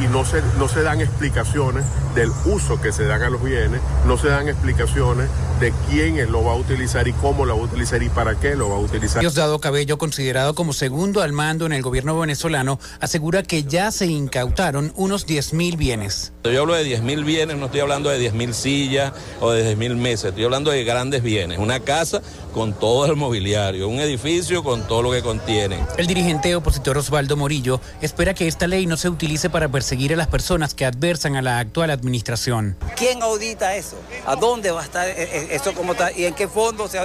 y, 0.00 0.08
no, 0.08 0.24
se, 0.24 0.42
no 0.58 0.66
se 0.66 0.82
dan 0.82 1.00
explicaciones 1.00 1.84
del 2.16 2.30
uso 2.46 2.80
que 2.80 2.90
se 2.90 3.04
dan 3.04 3.22
a 3.22 3.30
los 3.30 3.40
bienes, 3.40 3.80
no 4.08 4.18
se 4.18 4.26
dan 4.26 4.48
explicaciones 4.48 5.28
de 5.60 5.72
quién 5.88 6.32
lo 6.32 6.42
va 6.42 6.52
a 6.52 6.56
utilizar 6.56 7.06
y 7.06 7.12
cómo 7.12 7.44
lo 7.44 7.56
va 7.56 7.62
a 7.62 7.64
utilizar 7.66 8.02
y 8.02 8.08
para 8.08 8.34
qué 8.34 8.56
lo 8.56 8.70
va 8.70 8.76
a 8.76 8.78
utilizar. 8.80 9.20
Diosdado 9.20 9.60
Cabello, 9.60 9.96
considerado 9.96 10.56
como 10.56 10.72
segundo 10.72 11.22
al 11.22 11.32
mando 11.32 11.66
en 11.66 11.72
el 11.72 11.82
gobierno 11.82 12.18
venezolano, 12.18 12.80
asegura 13.00 13.44
que 13.44 13.62
ya 13.62 13.92
se 13.92 14.06
incautaron 14.06 14.92
unos 14.96 15.26
10 15.26 15.52
mil 15.52 15.76
bienes. 15.76 16.32
Yo 16.42 16.62
hablo 16.62 16.74
de 16.74 16.82
10 16.82 17.02
mil 17.02 17.22
bienes, 17.22 17.56
no 17.56 17.66
estoy 17.66 17.80
hablando 17.80 18.10
de 18.10 18.18
10 18.18 18.34
mil 18.34 18.54
sillas 18.54 19.12
o 19.40 19.52
de 19.52 19.62
10 19.62 19.76
mil 19.76 19.94
meses, 19.94 20.26
estoy 20.26 20.44
hablando 20.44 20.72
de 20.72 20.82
grandes 20.82 21.22
bienes. 21.22 21.58
Una 21.58 21.78
casa 21.78 22.22
con 22.52 22.72
todo 22.72 23.06
el 23.06 23.16
mobiliario, 23.16 23.88
un 23.88 24.00
edificio 24.00 24.64
con 24.64 24.86
todo 24.86 25.02
lo 25.04 25.12
que 25.12 25.22
contiene. 25.22 25.78
El 25.96 26.08
dirigente 26.08 26.56
opositor 26.56 26.98
Osvaldo 26.98 27.36
Morillo 27.36 27.80
espera 28.00 28.34
que 28.34 28.48
esta 28.48 28.66
ley 28.66 28.86
no 28.86 28.96
se 28.96 29.08
utilice 29.08 29.50
para 29.50 29.68
perseguir 29.68 30.12
a 30.12 30.16
las 30.16 30.26
personas 30.26 30.74
que 30.74 30.84
adversan 30.84 31.36
a 31.36 31.42
la 31.42 31.58
actual 31.58 31.90
administración. 31.90 32.76
¿Quién 32.96 33.22
audita 33.22 33.76
eso? 33.76 33.96
¿A 34.26 34.34
dónde 34.34 34.72
va 34.72 34.80
a 34.80 34.84
estar 34.84 35.08
eh, 35.08 35.14
eh, 35.16 35.48
eso 35.52 35.72
como 35.74 35.92
está? 35.92 36.10
¿Y 36.10 36.24
en 36.24 36.34
qué 36.34 36.48
fondo 36.48 36.88
se, 36.88 36.98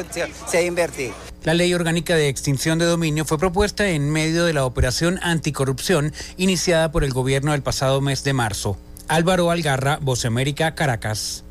se, 0.47 0.57
ha 0.57 0.61
invertido? 0.61 1.13
La 1.43 1.53
ley 1.53 1.73
orgánica 1.73 2.15
de 2.15 2.27
extinción 2.29 2.79
de 2.79 2.85
dominio 2.85 3.25
fue 3.25 3.37
propuesta 3.37 3.87
en 3.89 4.09
medio 4.09 4.45
de 4.45 4.53
la 4.53 4.65
operación 4.65 5.19
anticorrupción 5.21 6.13
iniciada 6.37 6.91
por 6.91 7.03
el 7.03 7.11
gobierno 7.11 7.53
el 7.53 7.61
pasado 7.61 8.01
mes 8.01 8.23
de 8.23 8.33
marzo. 8.33 8.77
Álvaro 9.07 9.51
Algarra, 9.51 9.99
Voz 10.01 10.25
América, 10.25 10.75
Caracas. 10.75 11.43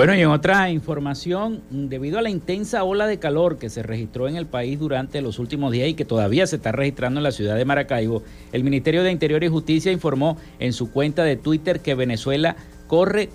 Bueno, 0.00 0.14
y 0.14 0.22
en 0.22 0.28
otra 0.28 0.70
información, 0.70 1.62
debido 1.68 2.18
a 2.18 2.22
la 2.22 2.30
intensa 2.30 2.84
ola 2.84 3.06
de 3.06 3.18
calor 3.18 3.58
que 3.58 3.68
se 3.68 3.82
registró 3.82 4.28
en 4.28 4.36
el 4.36 4.46
país 4.46 4.78
durante 4.78 5.20
los 5.20 5.38
últimos 5.38 5.72
días 5.72 5.90
y 5.90 5.94
que 5.94 6.06
todavía 6.06 6.46
se 6.46 6.56
está 6.56 6.72
registrando 6.72 7.20
en 7.20 7.24
la 7.24 7.32
ciudad 7.32 7.54
de 7.54 7.66
Maracaibo, 7.66 8.22
el 8.52 8.64
Ministerio 8.64 9.02
de 9.02 9.12
Interior 9.12 9.44
y 9.44 9.48
Justicia 9.48 9.92
informó 9.92 10.38
en 10.58 10.72
su 10.72 10.90
cuenta 10.90 11.22
de 11.22 11.36
Twitter 11.36 11.80
que 11.80 11.94
Venezuela 11.94 12.56
corre 12.86 13.28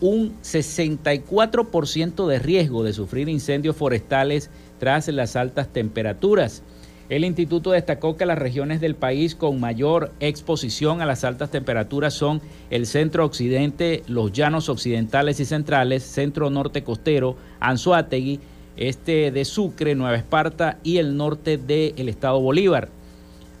un 0.00 0.34
64% 0.40 2.26
de 2.26 2.38
riesgo 2.38 2.84
de 2.84 2.94
sufrir 2.94 3.28
incendios 3.28 3.76
forestales 3.76 4.48
tras 4.78 5.08
las 5.08 5.36
altas 5.36 5.70
temperaturas. 5.74 6.62
El 7.08 7.24
instituto 7.24 7.70
destacó 7.70 8.18
que 8.18 8.26
las 8.26 8.38
regiones 8.38 8.82
del 8.82 8.94
país 8.94 9.34
con 9.34 9.58
mayor 9.60 10.12
exposición 10.20 11.00
a 11.00 11.06
las 11.06 11.24
altas 11.24 11.50
temperaturas 11.50 12.12
son 12.12 12.42
el 12.68 12.86
centro 12.86 13.24
occidente, 13.24 14.02
los 14.08 14.30
llanos 14.32 14.68
occidentales 14.68 15.40
y 15.40 15.46
centrales, 15.46 16.02
centro 16.02 16.50
norte 16.50 16.84
costero, 16.84 17.36
Anzuategui, 17.60 18.40
este 18.76 19.30
de 19.30 19.44
Sucre, 19.46 19.94
Nueva 19.94 20.16
Esparta 20.16 20.78
y 20.82 20.98
el 20.98 21.16
norte 21.16 21.56
del 21.56 22.10
estado 22.10 22.40
Bolívar. 22.40 22.90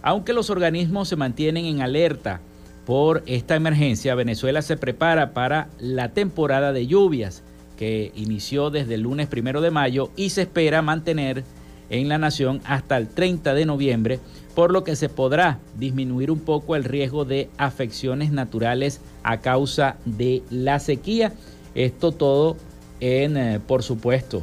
Aunque 0.02 0.34
los 0.34 0.50
organismos 0.50 1.08
se 1.08 1.16
mantienen 1.16 1.64
en 1.64 1.80
alerta 1.80 2.40
por 2.84 3.22
esta 3.24 3.56
emergencia, 3.56 4.14
Venezuela 4.14 4.60
se 4.60 4.76
prepara 4.76 5.32
para 5.32 5.68
la 5.78 6.10
temporada 6.10 6.74
de 6.74 6.86
lluvias 6.86 7.42
que 7.78 8.12
inició 8.14 8.68
desde 8.68 8.94
el 8.94 9.02
lunes 9.02 9.26
primero 9.26 9.62
de 9.62 9.70
mayo 9.70 10.10
y 10.16 10.30
se 10.30 10.42
espera 10.42 10.82
mantener 10.82 11.44
en 11.90 12.08
la 12.08 12.18
nación 12.18 12.60
hasta 12.64 12.96
el 12.96 13.08
30 13.08 13.54
de 13.54 13.66
noviembre, 13.66 14.20
por 14.54 14.72
lo 14.72 14.84
que 14.84 14.96
se 14.96 15.08
podrá 15.08 15.58
disminuir 15.78 16.30
un 16.30 16.40
poco 16.40 16.76
el 16.76 16.84
riesgo 16.84 17.24
de 17.24 17.48
afecciones 17.58 18.32
naturales 18.32 19.00
a 19.22 19.40
causa 19.40 19.96
de 20.04 20.42
la 20.50 20.78
sequía. 20.78 21.32
Esto 21.74 22.12
todo 22.12 22.56
en, 23.00 23.36
eh, 23.36 23.60
por 23.64 23.82
supuesto, 23.82 24.42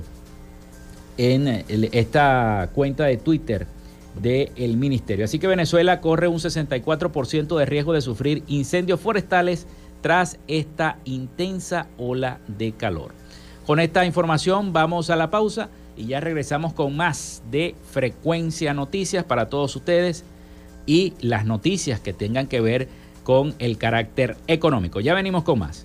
en 1.17 1.47
eh, 1.47 1.65
esta 1.91 2.69
cuenta 2.73 3.05
de 3.05 3.17
Twitter 3.17 3.67
del 4.21 4.77
ministerio. 4.77 5.25
Así 5.25 5.39
que 5.39 5.47
Venezuela 5.47 5.99
corre 5.99 6.27
un 6.27 6.39
64% 6.39 7.57
de 7.57 7.65
riesgo 7.65 7.91
de 7.91 8.01
sufrir 8.01 8.43
incendios 8.47 9.01
forestales 9.01 9.67
tras 10.01 10.37
esta 10.47 10.99
intensa 11.03 11.87
ola 11.97 12.39
de 12.47 12.71
calor. 12.71 13.11
Con 13.65 13.79
esta 13.79 14.05
información 14.05 14.71
vamos 14.71 15.09
a 15.09 15.15
la 15.15 15.31
pausa 15.31 15.69
y 15.97 16.07
ya 16.07 16.19
regresamos 16.19 16.73
con 16.73 16.95
más 16.95 17.43
de 17.51 17.75
Frecuencia 17.91 18.73
Noticias 18.73 19.23
para 19.23 19.49
todos 19.49 19.75
ustedes 19.75 20.23
y 20.85 21.13
las 21.19 21.45
noticias 21.45 21.99
que 21.99 22.13
tengan 22.13 22.47
que 22.47 22.61
ver 22.61 22.87
con 23.23 23.55
el 23.59 23.77
carácter 23.77 24.37
económico. 24.47 24.99
Ya 24.99 25.13
venimos 25.13 25.43
con 25.43 25.59
más. 25.59 25.84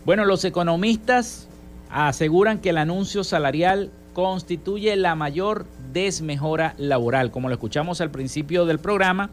Bueno, 0.05 0.23
los 0.23 0.45
economistas 0.45 1.49
aseguran 1.89 2.59
que 2.59 2.69
el 2.69 2.77
anuncio 2.77 3.25
salarial 3.25 3.91
constituye 4.13 4.95
la 4.95 5.15
mayor 5.15 5.65
desmejora 5.91 6.75
laboral. 6.77 7.29
Como 7.29 7.49
lo 7.49 7.55
escuchamos 7.55 7.99
al 7.99 8.09
principio 8.09 8.65
del 8.65 8.79
programa, 8.79 9.31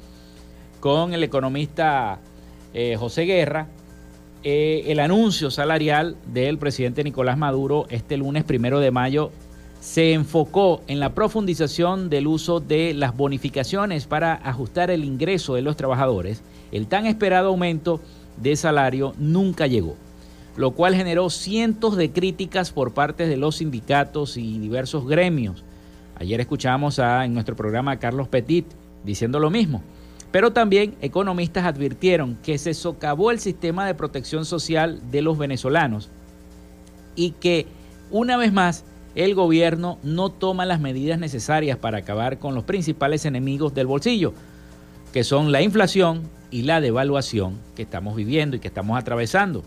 con 0.84 1.14
el 1.14 1.24
economista 1.24 2.18
eh, 2.74 2.96
José 2.98 3.22
Guerra 3.22 3.68
eh, 4.42 4.82
el 4.88 5.00
anuncio 5.00 5.50
salarial 5.50 6.14
del 6.26 6.58
presidente 6.58 7.02
Nicolás 7.02 7.38
Maduro 7.38 7.86
este 7.88 8.18
lunes 8.18 8.44
primero 8.44 8.80
de 8.80 8.90
mayo 8.90 9.30
se 9.80 10.12
enfocó 10.12 10.82
en 10.86 11.00
la 11.00 11.14
profundización 11.14 12.10
del 12.10 12.26
uso 12.26 12.60
de 12.60 12.92
las 12.92 13.16
bonificaciones 13.16 14.04
para 14.04 14.34
ajustar 14.34 14.90
el 14.90 15.04
ingreso 15.04 15.54
de 15.54 15.62
los 15.62 15.76
trabajadores. 15.76 16.42
El 16.70 16.86
tan 16.86 17.06
esperado 17.06 17.48
aumento 17.48 18.02
de 18.36 18.54
salario 18.54 19.14
nunca 19.18 19.66
llegó, 19.66 19.96
lo 20.54 20.72
cual 20.72 20.94
generó 20.94 21.30
cientos 21.30 21.96
de 21.96 22.12
críticas 22.12 22.72
por 22.72 22.92
parte 22.92 23.26
de 23.26 23.38
los 23.38 23.56
sindicatos 23.56 24.36
y 24.36 24.58
diversos 24.58 25.06
gremios. 25.06 25.64
Ayer 26.16 26.42
escuchamos 26.42 26.98
a, 26.98 27.24
en 27.24 27.32
nuestro 27.32 27.56
programa 27.56 27.92
a 27.92 27.98
Carlos 27.98 28.28
Petit 28.28 28.66
diciendo 29.02 29.38
lo 29.38 29.48
mismo. 29.48 29.82
Pero 30.34 30.52
también 30.52 30.96
economistas 31.00 31.64
advirtieron 31.64 32.36
que 32.42 32.58
se 32.58 32.74
socavó 32.74 33.30
el 33.30 33.38
sistema 33.38 33.86
de 33.86 33.94
protección 33.94 34.44
social 34.44 35.00
de 35.12 35.22
los 35.22 35.38
venezolanos 35.38 36.10
y 37.14 37.30
que 37.30 37.68
una 38.10 38.36
vez 38.36 38.52
más 38.52 38.82
el 39.14 39.36
gobierno 39.36 39.96
no 40.02 40.30
toma 40.30 40.66
las 40.66 40.80
medidas 40.80 41.20
necesarias 41.20 41.78
para 41.78 41.98
acabar 41.98 42.40
con 42.40 42.56
los 42.56 42.64
principales 42.64 43.24
enemigos 43.26 43.74
del 43.74 43.86
bolsillo, 43.86 44.32
que 45.12 45.22
son 45.22 45.52
la 45.52 45.62
inflación 45.62 46.22
y 46.50 46.62
la 46.62 46.80
devaluación 46.80 47.60
que 47.76 47.82
estamos 47.82 48.16
viviendo 48.16 48.56
y 48.56 48.58
que 48.58 48.66
estamos 48.66 48.98
atravesando. 48.98 49.62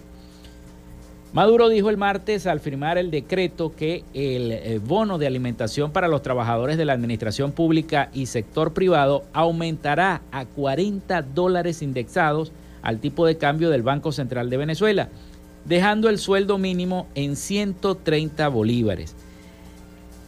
Maduro 1.33 1.67
dijo 1.67 1.89
el 1.89 1.97
martes 1.97 2.47
al 2.47 2.61
firmar 2.61 2.97
el 2.97 3.11
decreto 3.11 3.75
que 3.75 4.05
el 4.13 4.51
eh, 4.51 4.79
bono 4.83 5.17
de 5.17 5.27
alimentación 5.27 5.91
para 5.91 6.07
los 6.07 6.21
trabajadores 6.21 6.77
de 6.77 6.85
la 6.85 6.93
administración 6.93 7.51
pública 7.51 8.09
y 8.13 8.27
sector 8.27 8.73
privado 8.73 9.25
aumentará 9.33 10.21
a 10.31 10.45
40 10.45 11.21
dólares 11.23 11.81
indexados 11.81 12.53
al 12.81 12.99
tipo 12.99 13.25
de 13.25 13.37
cambio 13.37 13.69
del 13.69 13.83
Banco 13.83 14.13
Central 14.13 14.49
de 14.49 14.55
Venezuela, 14.55 15.09
dejando 15.65 16.07
el 16.07 16.17
sueldo 16.17 16.57
mínimo 16.57 17.07
en 17.13 17.35
130 17.35 18.47
bolívares. 18.47 19.13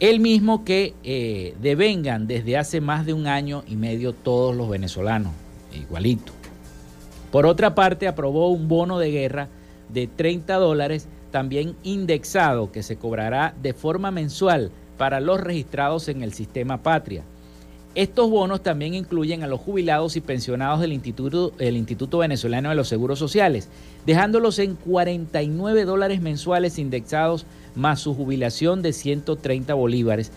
El 0.00 0.20
mismo 0.20 0.64
que 0.64 0.94
eh, 1.02 1.54
devengan 1.62 2.26
desde 2.26 2.58
hace 2.58 2.82
más 2.82 3.06
de 3.06 3.14
un 3.14 3.26
año 3.26 3.64
y 3.66 3.76
medio 3.76 4.12
todos 4.12 4.54
los 4.54 4.68
venezolanos, 4.68 5.32
igualito. 5.74 6.32
Por 7.32 7.46
otra 7.46 7.74
parte, 7.74 8.06
aprobó 8.06 8.48
un 8.48 8.68
bono 8.68 8.98
de 8.98 9.10
guerra 9.10 9.48
de 9.92 10.06
30 10.06 10.56
dólares, 10.56 11.08
también 11.30 11.76
indexado, 11.82 12.72
que 12.72 12.82
se 12.82 12.96
cobrará 12.96 13.54
de 13.62 13.72
forma 13.72 14.10
mensual 14.10 14.70
para 14.96 15.20
los 15.20 15.40
registrados 15.40 16.08
en 16.08 16.22
el 16.22 16.32
sistema 16.32 16.82
Patria. 16.82 17.22
Estos 17.96 18.30
bonos 18.30 18.62
también 18.62 18.94
incluyen 18.94 19.42
a 19.42 19.48
los 19.48 19.60
jubilados 19.60 20.16
y 20.16 20.20
pensionados 20.20 20.80
del 20.80 20.92
Instituto, 20.92 21.52
el 21.58 21.76
Instituto 21.76 22.18
Venezolano 22.18 22.68
de 22.68 22.76
los 22.76 22.86
Seguros 22.86 23.18
Sociales, 23.18 23.68
dejándolos 24.06 24.60
en 24.60 24.76
49 24.76 25.84
dólares 25.84 26.20
mensuales 26.20 26.78
indexados 26.78 27.46
más 27.74 27.98
su 27.98 28.14
jubilación 28.14 28.80
de 28.80 28.92
130 28.92 29.74
bolívares 29.74 30.30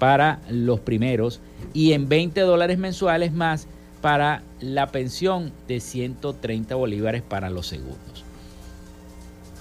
para 0.00 0.40
los 0.50 0.80
primeros 0.80 1.40
y 1.72 1.92
en 1.92 2.08
20 2.08 2.40
dólares 2.40 2.78
mensuales 2.78 3.32
más 3.32 3.68
para 4.02 4.42
la 4.60 4.88
pensión 4.88 5.52
de 5.68 5.78
130 5.80 6.74
bolívares 6.74 7.22
para 7.22 7.50
los 7.50 7.68
segundos. 7.68 8.25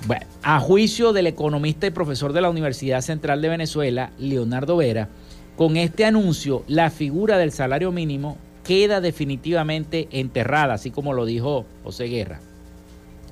Bueno, 0.08 0.26
a 0.44 0.60
juicio 0.60 1.14
del 1.14 1.28
economista 1.28 1.88
y 1.88 1.92
profesor 1.92 2.32
de 2.34 2.42
la 2.42 2.50
Universidad 2.50 3.02
Central 3.02 3.42
de 3.42 3.50
Venezuela, 3.50 4.12
Leonardo 4.20 4.78
Vera, 4.78 5.10
con 5.56 5.78
este 5.78 6.06
anuncio, 6.06 6.64
la 6.68 6.92
figura 6.92 7.38
del 7.38 7.52
salario 7.52 7.92
mínimo 7.92 8.38
queda 8.64 9.02
definitivamente 9.02 10.08
enterrada, 10.12 10.76
así 10.76 10.92
como 10.92 11.14
lo 11.14 11.26
dijo 11.26 11.66
José 11.84 12.06
Guerra. 12.06 12.40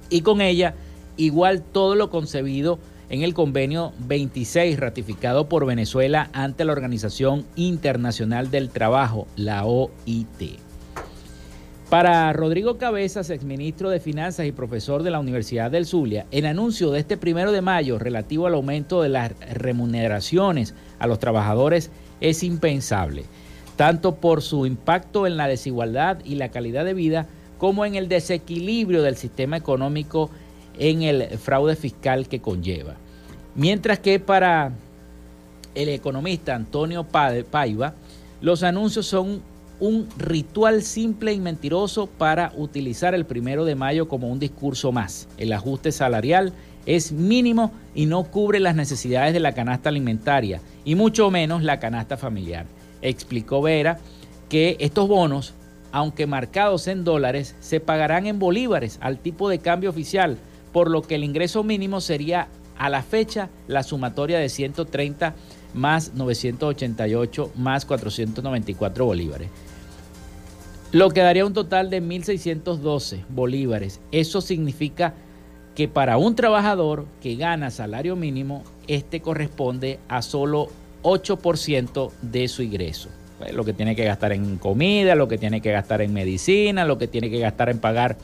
Y 0.10 0.22
con 0.22 0.42
ella, 0.42 0.74
igual 1.18 1.62
todo 1.62 1.96
lo 1.96 2.10
concebido 2.10 2.80
en 3.10 3.22
el 3.22 3.34
convenio 3.34 3.94
26 4.08 4.80
ratificado 4.80 5.50
por 5.50 5.66
Venezuela 5.66 6.30
ante 6.34 6.66
la 6.66 6.72
Organización 6.72 7.46
Internacional 7.56 8.50
del 8.50 8.70
Trabajo, 8.70 9.28
la 9.36 9.66
OIT. 9.66 10.63
Para 11.90 12.34
Rodrigo 12.34 12.78
Cabezas, 12.78 13.30
exministro 13.30 13.90
de 13.90 14.00
Finanzas 14.00 14.48
y 14.48 14.52
profesor 14.52 15.04
de 15.04 15.12
la 15.12 15.20
Universidad 15.20 15.70
del 15.70 15.86
Zulia, 15.86 16.26
el 16.32 16.46
anuncio 16.48 16.90
de 16.90 17.00
este 17.00 17.18
primero 17.18 17.52
de 17.52 17.62
mayo 17.62 18.00
relativo 18.00 18.48
al 18.48 18.56
aumento 18.56 19.02
de 19.02 19.10
las 19.10 19.34
remuneraciones 19.54 20.74
a 20.98 21.06
los 21.06 21.20
trabajadores 21.20 21.92
es 22.20 22.42
impensable, 22.42 23.26
tanto 23.76 24.16
por 24.16 24.42
su 24.42 24.66
impacto 24.66 25.28
en 25.28 25.38
la 25.38 25.48
desigualdad 25.48 26.18
y 26.24 26.36
la 26.36 26.50
calidad 26.50 26.84
de 26.84 26.96
vida, 26.96 27.28
como 27.60 27.86
en 27.86 27.96
el 27.96 28.08
desequilibrio 28.08 29.04
del 29.04 29.16
sistema 29.16 29.58
económico 29.58 30.32
en 30.80 31.04
el 31.04 31.38
fraude 31.38 31.76
fiscal 31.76 32.28
que 32.28 32.42
conlleva. 32.42 32.96
Mientras 33.56 34.00
que 34.00 34.20
para 34.20 34.72
el 35.76 35.90
economista 35.90 36.56
Antonio 36.56 37.04
Paiva, 37.04 37.94
los 38.42 38.64
anuncios 38.64 39.06
son 39.06 39.42
un 39.84 40.08
ritual 40.18 40.82
simple 40.82 41.34
y 41.34 41.42
mentiroso 41.42 42.08
para 42.08 42.54
utilizar 42.56 43.14
el 43.14 43.26
primero 43.26 43.66
de 43.66 43.76
mayo 43.76 44.08
como 44.08 44.30
un 44.30 44.40
discurso 44.40 44.94
más. 44.94 45.28
El 45.38 45.52
ajuste 45.52 45.92
salarial 45.92 46.54
es 46.86 47.12
mínimo 47.12 47.74
y 47.94 48.06
no 48.06 48.24
cubre 48.24 48.62
las 48.62 48.78
necesidades 48.78 49.34
de 49.34 49.42
la 49.42 49.52
canasta 49.52 49.90
alimentaria 49.90 50.62
y 50.86 50.96
mucho 50.96 51.30
menos 51.32 51.64
la 51.64 51.82
canasta 51.82 52.16
familiar. 52.16 52.66
Explicó 53.02 53.62
Vera 53.62 54.00
que 54.48 54.78
estos 54.80 55.10
bonos, 55.10 55.54
aunque 55.92 56.28
marcados 56.28 56.88
en 56.88 57.04
dólares, 57.04 57.58
se 57.60 57.82
pagarán 57.82 58.26
en 58.26 58.40
bolívares 58.40 59.00
al 59.02 59.20
tipo 59.20 59.50
de 59.50 59.60
cambio 59.60 59.90
oficial, 59.90 60.38
por 60.72 60.90
lo 60.90 61.02
que 61.02 61.16
el 61.16 61.26
ingreso 61.26 61.62
mínimo 61.62 62.00
sería 62.00 62.48
a 62.78 62.88
la 62.88 63.04
fecha 63.04 63.50
la 63.68 63.84
sumatoria 63.84 64.40
de 64.40 64.48
130 64.48 65.36
más 65.74 66.14
988 66.14 67.52
más 67.58 67.84
494 67.84 69.06
bolívares. 69.06 69.50
Lo 70.94 71.10
que 71.10 71.22
daría 71.22 71.44
un 71.44 71.54
total 71.54 71.90
de 71.90 72.04
1.612 72.04 73.26
bolívares. 73.30 74.00
Eso 74.12 74.42
significa 74.42 75.16
que 75.74 75.88
para 75.88 76.20
un 76.20 76.36
trabajador 76.36 77.08
que 77.20 77.36
gana 77.36 77.72
salario 77.72 78.16
mínimo, 78.16 78.64
este 78.88 79.20
corresponde 79.20 80.00
a 80.08 80.22
solo 80.22 80.70
8% 81.02 82.12
de 82.22 82.48
su 82.48 82.62
ingreso. 82.62 83.10
Pues, 83.40 83.54
lo 83.54 83.66
que 83.66 83.74
tiene 83.74 83.96
que 83.96 84.06
gastar 84.06 84.34
en 84.34 84.58
comida, 84.58 85.16
lo 85.16 85.28
que 85.28 85.40
tiene 85.40 85.62
que 85.62 85.72
gastar 85.72 86.04
en 86.04 86.14
medicina, 86.14 86.86
lo 86.86 87.00
que 87.00 87.08
tiene 87.08 87.32
que 87.32 87.40
gastar 87.40 87.70
en 87.70 87.80
pagar 87.80 88.16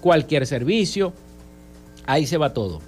cualquier 0.00 0.48
servicio. 0.48 1.12
Ahí 2.06 2.26
se 2.26 2.38
va 2.38 2.52
todo. 2.52 2.80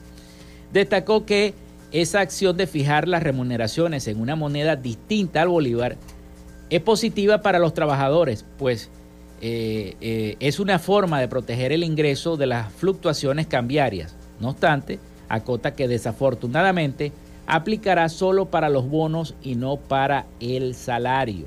Destacó 0.72 1.24
que 1.24 1.54
esa 1.92 2.18
acción 2.18 2.56
de 2.56 2.66
fijar 2.66 3.06
las 3.06 3.22
remuneraciones 3.22 4.08
en 4.08 4.20
una 4.20 4.34
moneda 4.34 4.74
distinta 4.74 5.42
al 5.42 5.48
bolívar 5.48 5.96
es 6.70 6.80
positiva 6.80 7.40
para 7.40 7.60
los 7.60 7.72
trabajadores, 7.72 8.44
pues 8.58 8.90
eh, 9.40 9.96
eh, 10.00 10.36
es 10.40 10.58
una 10.58 10.78
forma 10.78 11.20
de 11.20 11.28
proteger 11.28 11.72
el 11.72 11.84
ingreso 11.84 12.36
de 12.36 12.46
las 12.46 12.72
fluctuaciones 12.72 13.46
cambiarias. 13.46 14.14
No 14.40 14.50
obstante, 14.50 14.98
acota 15.28 15.74
que 15.74 15.88
desafortunadamente 15.88 17.12
aplicará 17.46 18.08
solo 18.08 18.46
para 18.46 18.68
los 18.68 18.88
bonos 18.88 19.34
y 19.42 19.54
no 19.54 19.76
para 19.76 20.26
el 20.40 20.74
salario. 20.74 21.46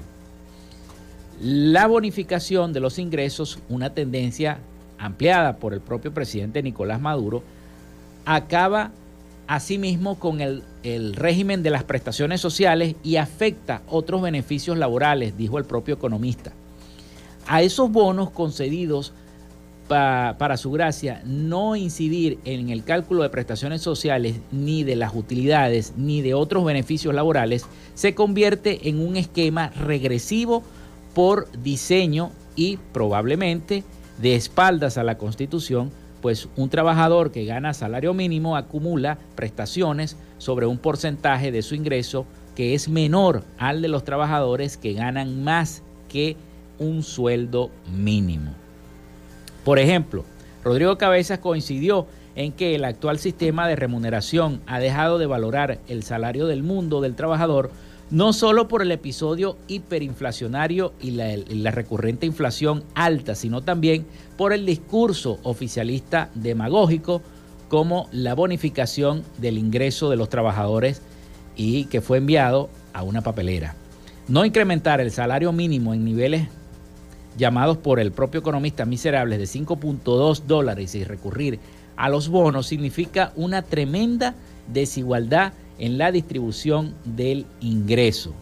La 1.42 1.88
bonificación 1.88 2.72
de 2.72 2.80
los 2.80 2.98
ingresos, 3.00 3.60
una 3.68 3.94
tendencia 3.94 4.60
ampliada 4.98 5.58
por 5.58 5.74
el 5.74 5.82
propio 5.82 6.14
presidente 6.14 6.64
Nicolás 6.64 7.02
Maduro, 7.02 7.44
acaba 8.26 8.92
asimismo 9.48 10.18
con 10.20 10.40
el, 10.40 10.64
el, 10.84 11.14
régimen 11.14 11.64
de 11.64 11.72
las 11.72 11.84
prestaciones 11.84 12.40
sociales 12.40 12.96
y 13.04 13.18
afecta 13.18 13.82
otros 13.88 14.22
beneficios 14.22 14.78
laborales, 14.78 15.36
dijo 15.36 15.58
el 15.58 15.66
propio 15.66 15.96
economista 15.96 16.54
a 17.48 17.62
esos 17.62 17.92
bonos 17.92 18.30
concedidos 18.32 19.14
para 19.88 20.56
su 20.56 20.72
gracia 20.72 21.22
no 21.26 21.76
incidir 21.76 22.40
en 22.46 22.70
el 22.70 22.86
cálculo 22.86 23.24
de 23.24 23.30
prestaciones 23.30 23.82
sociales, 23.82 24.38
ni 24.52 24.86
de 24.86 24.96
las 24.96 25.14
utilidades, 25.14 25.94
ni 25.98 26.22
de 26.22 26.34
otros 26.34 26.64
beneficios 26.64 27.14
laborales, 27.14 27.66
se 27.94 28.16
convierte 28.16 28.88
en 28.88 29.06
un 29.06 29.18
esquema 29.18 29.70
regresivo 29.72 30.64
por 31.14 31.52
diseño 31.62 32.32
y 32.56 32.78
probablemente 32.94 33.84
de 34.22 34.36
espaldas 34.36 34.98
a 34.98 35.04
la 35.04 35.18
Constitución, 35.18 35.92
pues 36.22 36.48
un 36.56 36.70
trabajador 36.70 37.32
que 37.32 37.44
gana 37.44 37.74
salario 37.74 38.14
mínimo 38.14 38.56
acumula 38.56 39.18
prestaciones 39.36 40.16
sobre 40.38 40.68
un 40.68 40.78
porcentaje 40.78 41.52
de 41.52 41.64
su 41.64 41.76
ingreso 41.76 42.26
que 42.56 42.76
es 42.76 42.88
menor 42.88 43.44
al 43.58 43.82
de 43.82 43.88
los 43.90 44.06
trabajadores 44.06 44.78
que 44.78 44.94
ganan 44.94 45.44
más 45.44 45.84
que 46.08 46.38
un 46.82 47.04
sueldo 47.04 47.70
mínimo. 47.96 48.52
Por 49.64 49.80
ejemplo, 49.80 50.26
Rodrigo 50.64 50.98
Cabezas 50.98 51.40
coincidió 51.40 52.08
en 52.36 52.52
que 52.52 52.76
el 52.76 52.84
actual 52.86 53.20
sistema 53.20 53.68
de 53.68 53.76
remuneración 53.76 54.62
ha 54.66 54.80
dejado 54.80 55.20
de 55.20 55.28
valorar 55.28 55.80
el 55.88 56.04
salario 56.04 56.48
del 56.48 56.64
mundo 56.64 57.02
del 57.02 57.16
trabajador 57.16 57.72
no 58.10 58.34
solo 58.34 58.68
por 58.68 58.82
el 58.82 58.92
episodio 58.92 59.58
hiperinflacionario 59.68 60.94
y 61.02 61.12
la, 61.12 61.72
recurrente 61.72 62.26
inflación 62.26 62.84
alta, 62.94 63.36
sino 63.36 63.62
también 63.62 64.06
por 64.38 64.52
el 64.52 64.66
discurso 64.66 65.40
oficialista 65.44 66.30
demagógico 66.36 67.22
como 67.70 68.10
la 68.12 68.36
bonificación 68.36 69.24
del 69.38 69.58
ingreso 69.58 70.10
de 70.10 70.18
los 70.18 70.28
trabajadores 70.28 71.02
y 71.56 71.86
que 71.86 72.02
fue 72.02 72.18
enviado 72.18 72.70
a 72.92 73.04
una 73.04 73.22
papelera. 73.22 73.76
No 74.28 74.44
incrementar 74.44 75.00
el 75.00 75.12
salario 75.12 75.54
mínimo 75.54 75.94
en 75.94 76.04
niveles 76.04 76.50
llamados 77.38 77.78
por 77.78 78.00
el 78.00 78.12
propio 78.12 78.40
economista 78.42 78.86
miserables 78.86 79.40
de 79.40 79.46
5.2 79.46 80.44
dólares 80.44 80.96
y 80.96 81.04
recurrir 81.04 81.60
a 81.96 82.10
los 82.10 82.30
bonos 82.30 82.68
significa 82.68 83.32
una 83.36 83.62
tremenda 83.62 84.36
desigualdad 84.72 85.54
en 85.78 85.98
la 85.98 86.12
distribución 86.12 86.96
del 87.06 87.46
ingreso. 87.60 88.34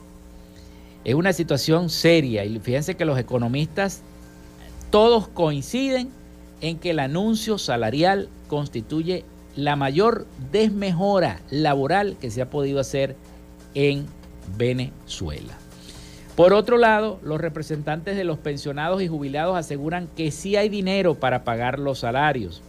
Es 1.04 1.15
una 1.15 1.34
situación 1.34 1.89
seria 1.89 2.45
y 2.45 2.60
fíjense 2.60 2.95
que 2.95 3.06
los 3.06 3.17
economistas 3.17 4.02
todos 4.91 5.28
coinciden 5.28 6.10
en 6.62 6.78
que 6.78 6.91
el 6.91 6.99
anuncio 6.99 7.58
salarial 7.58 8.30
constituye 8.47 9.23
la 9.56 9.75
mayor 9.75 10.28
desmejora 10.52 11.41
laboral 11.49 12.17
que 12.19 12.32
se 12.32 12.41
ha 12.41 12.49
podido 12.49 12.80
hacer 12.80 13.15
en 13.73 14.06
Venezuela. 14.58 15.58
Por 16.39 16.54
otro 16.54 16.78
lado, 16.78 17.19
los 17.21 17.41
representantes 17.41 18.15
de 18.15 18.23
los 18.23 18.38
pensionados 18.38 19.02
y 19.02 19.10
jubilados 19.10 19.58
aseguran 19.58 20.08
que 20.15 20.32
sí 20.32 20.56
hay 20.56 20.69
dinero 20.69 21.15
para 21.15 21.43
pagar 21.43 21.80
los 21.80 21.99
salarios. 21.99 22.62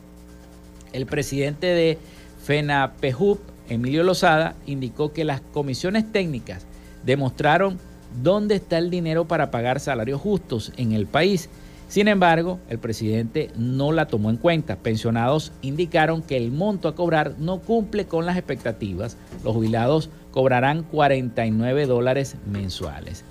El 0.92 1.06
presidente 1.06 1.68
de 1.68 1.96
FENAPEJUP, 2.42 3.38
Emilio 3.68 4.02
Lozada, 4.02 4.56
indicó 4.66 5.12
que 5.12 5.22
las 5.22 5.40
comisiones 5.40 6.10
técnicas 6.10 6.66
demostraron 7.04 7.78
dónde 8.24 8.56
está 8.56 8.76
el 8.76 8.90
dinero 8.90 9.28
para 9.28 9.52
pagar 9.52 9.78
salarios 9.78 10.20
justos 10.20 10.72
en 10.76 10.90
el 10.90 11.06
país. 11.06 11.48
Sin 11.86 12.08
embargo, 12.08 12.58
el 12.70 12.80
presidente 12.80 13.52
no 13.54 13.92
la 13.92 14.08
tomó 14.08 14.30
en 14.30 14.36
cuenta. 14.36 14.78
Pensionados 14.78 15.52
indicaron 15.62 16.22
que 16.22 16.36
el 16.36 16.50
monto 16.50 16.88
a 16.88 16.96
cobrar 16.96 17.36
no 17.38 17.60
cumple 17.60 18.06
con 18.06 18.26
las 18.26 18.36
expectativas. 18.36 19.16
Los 19.44 19.54
jubilados 19.54 20.10
cobrarán 20.32 20.82
49 20.82 21.86
dólares 21.86 22.34
mensuales. 22.50 23.24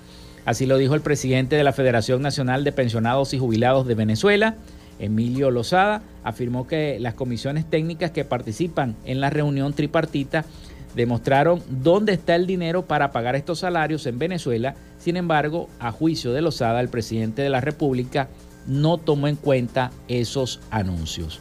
Así 0.44 0.66
lo 0.66 0.78
dijo 0.78 0.94
el 0.94 1.00
presidente 1.00 1.56
de 1.56 1.64
la 1.64 1.72
Federación 1.72 2.22
Nacional 2.22 2.64
de 2.64 2.72
Pensionados 2.72 3.34
y 3.34 3.38
Jubilados 3.38 3.86
de 3.86 3.94
Venezuela, 3.94 4.56
Emilio 4.98 5.50
Lozada, 5.50 6.02
afirmó 6.24 6.66
que 6.66 6.98
las 7.00 7.14
comisiones 7.14 7.68
técnicas 7.68 8.10
que 8.10 8.24
participan 8.24 8.96
en 9.04 9.20
la 9.20 9.30
reunión 9.30 9.72
tripartita 9.72 10.44
demostraron 10.94 11.62
dónde 11.68 12.12
está 12.12 12.34
el 12.36 12.46
dinero 12.46 12.86
para 12.86 13.12
pagar 13.12 13.36
estos 13.36 13.60
salarios 13.60 14.06
en 14.06 14.18
Venezuela. 14.18 14.74
Sin 14.98 15.16
embargo, 15.16 15.68
a 15.78 15.92
juicio 15.92 16.32
de 16.32 16.42
Lozada, 16.42 16.80
el 16.80 16.88
presidente 16.88 17.42
de 17.42 17.50
la 17.50 17.60
República 17.60 18.28
no 18.66 18.98
tomó 18.98 19.28
en 19.28 19.36
cuenta 19.36 19.90
esos 20.08 20.60
anuncios. 20.70 21.40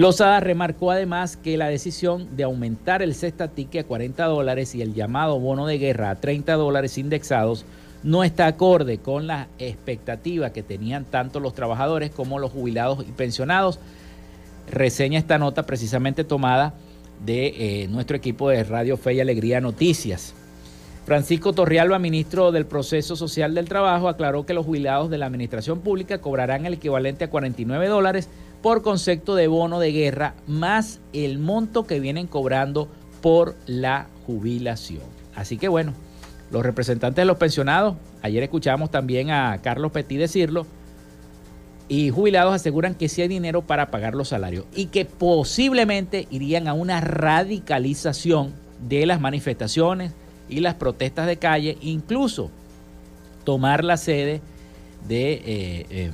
Lozada 0.00 0.40
remarcó 0.40 0.90
además 0.90 1.36
que 1.36 1.58
la 1.58 1.68
decisión 1.68 2.34
de 2.34 2.44
aumentar 2.44 3.02
el 3.02 3.14
cesta 3.14 3.44
a 3.44 3.84
40 3.84 4.24
dólares 4.24 4.74
y 4.74 4.80
el 4.80 4.94
llamado 4.94 5.38
bono 5.38 5.66
de 5.66 5.76
guerra 5.76 6.08
a 6.08 6.14
30 6.18 6.54
dólares 6.54 6.96
indexados 6.96 7.66
no 8.02 8.24
está 8.24 8.46
acorde 8.46 8.96
con 8.96 9.26
la 9.26 9.48
expectativa 9.58 10.54
que 10.54 10.62
tenían 10.62 11.04
tanto 11.04 11.38
los 11.38 11.52
trabajadores 11.52 12.12
como 12.12 12.38
los 12.38 12.50
jubilados 12.50 13.04
y 13.06 13.12
pensionados. 13.12 13.78
Reseña 14.70 15.18
esta 15.18 15.36
nota 15.36 15.66
precisamente 15.66 16.24
tomada 16.24 16.72
de 17.22 17.82
eh, 17.82 17.88
nuestro 17.88 18.16
equipo 18.16 18.48
de 18.48 18.64
Radio 18.64 18.96
Fe 18.96 19.12
y 19.12 19.20
Alegría 19.20 19.60
Noticias. 19.60 20.32
Francisco 21.04 21.52
Torrialba, 21.52 21.98
ministro 21.98 22.52
del 22.52 22.64
Proceso 22.64 23.16
Social 23.16 23.54
del 23.54 23.68
Trabajo, 23.68 24.08
aclaró 24.08 24.46
que 24.46 24.54
los 24.54 24.64
jubilados 24.64 25.10
de 25.10 25.18
la 25.18 25.26
Administración 25.26 25.80
Pública 25.80 26.22
cobrarán 26.22 26.64
el 26.64 26.74
equivalente 26.74 27.24
a 27.24 27.30
49 27.30 27.88
dólares 27.88 28.30
por 28.62 28.82
concepto 28.82 29.34
de 29.34 29.48
bono 29.48 29.80
de 29.80 29.92
guerra 29.92 30.34
más 30.46 31.00
el 31.12 31.38
monto 31.38 31.86
que 31.86 32.00
vienen 32.00 32.26
cobrando 32.26 32.88
por 33.22 33.56
la 33.66 34.08
jubilación. 34.26 35.02
Así 35.34 35.56
que 35.56 35.68
bueno, 35.68 35.94
los 36.50 36.62
representantes 36.62 37.22
de 37.22 37.26
los 37.26 37.38
pensionados, 37.38 37.96
ayer 38.22 38.42
escuchamos 38.42 38.90
también 38.90 39.30
a 39.30 39.58
Carlos 39.62 39.92
Petit 39.92 40.18
decirlo, 40.18 40.66
y 41.88 42.10
jubilados 42.10 42.54
aseguran 42.54 42.94
que 42.94 43.08
sí 43.08 43.20
hay 43.20 43.26
dinero 43.26 43.62
para 43.62 43.90
pagar 43.90 44.14
los 44.14 44.28
salarios 44.28 44.64
y 44.72 44.86
que 44.86 45.04
posiblemente 45.04 46.28
irían 46.30 46.68
a 46.68 46.72
una 46.72 47.00
radicalización 47.00 48.52
de 48.88 49.06
las 49.06 49.20
manifestaciones 49.20 50.12
y 50.48 50.60
las 50.60 50.74
protestas 50.74 51.26
de 51.26 51.38
calle, 51.38 51.78
incluso 51.80 52.50
tomar 53.44 53.84
la 53.84 53.96
sede 53.96 54.40
de 55.08 55.32
eh, 55.44 55.86
em, 55.90 56.12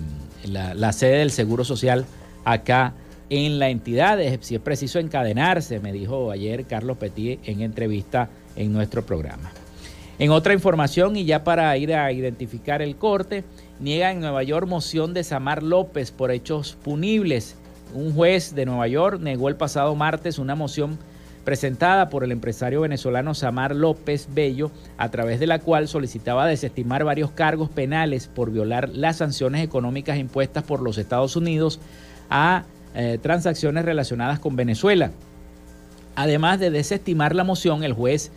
la, 0.51 0.92
sede 0.92 1.18
del 1.18 1.30
Seguro 1.30 1.64
Social 1.64 2.07
acá 2.47 2.94
en 3.28 3.59
la 3.59 3.68
entidad. 3.68 4.18
Si 4.40 4.55
es 4.55 4.61
preciso 4.61 4.99
encadenarse, 4.99 5.80
me 5.80 5.92
dijo 5.92 6.30
ayer 6.30 6.64
Carlos 6.64 6.97
Petit 6.97 7.40
en 7.44 7.61
entrevista 7.61 8.30
en 8.55 8.72
nuestro 8.72 9.05
programa. 9.05 9.51
En 10.18 10.30
otra 10.30 10.55
información, 10.55 11.16
y 11.16 11.26
ya 11.26 11.44
para 11.44 11.76
ir 11.76 11.92
a 11.92 12.11
identificar 12.11 12.80
el 12.80 12.97
corte, 12.97 13.44
niega 13.80 14.11
en 14.11 14.20
Nueva 14.20 14.42
York 14.44 14.66
moción 14.66 15.12
de 15.12 15.24
Samar 15.24 15.62
López 15.62 16.11
por 16.11 16.30
hechos 16.30 16.78
punibles. 16.82 17.57
Un 17.92 18.14
juez 18.14 18.55
de 18.55 18.64
Nueva 18.64 18.88
York 18.88 19.20
negó 19.20 19.49
el 19.49 19.57
pasado 19.57 19.94
martes 19.94 20.38
una 20.38 20.55
moción 20.55 20.99
presentada 21.44 22.09
por 22.09 22.24
el 22.24 22.32
empresario 22.32 22.80
venezolano 22.80 23.34
Samar 23.34 23.76
López 23.76 24.28
Bello, 24.34 24.70
a 24.97 25.11
través 25.11 25.38
de 25.38 25.47
la 25.47 25.59
cual 25.59 25.86
solicitaba 25.86 26.47
desestimar 26.47 27.05
varios 27.05 27.30
cargos 27.30 27.68
penales 27.68 28.26
por 28.26 28.51
violar 28.51 28.88
las 28.88 29.18
sanciones 29.18 29.62
económicas 29.62 30.18
impuestas 30.18 30.64
por 30.64 30.80
los 30.80 30.99
Estados 30.99 31.36
Unidos 31.36 31.78
a 32.31 32.64
eh, 32.95 33.18
transacciones 33.20 33.85
relacionadas 33.85 34.39
con 34.39 34.57
Venezuela. 34.57 35.11
Además 36.14 36.59
de 36.61 36.70
desestimar 36.70 37.35
la 37.35 37.45
moción, 37.45 37.85
el 37.85 37.93
juez 37.93 38.33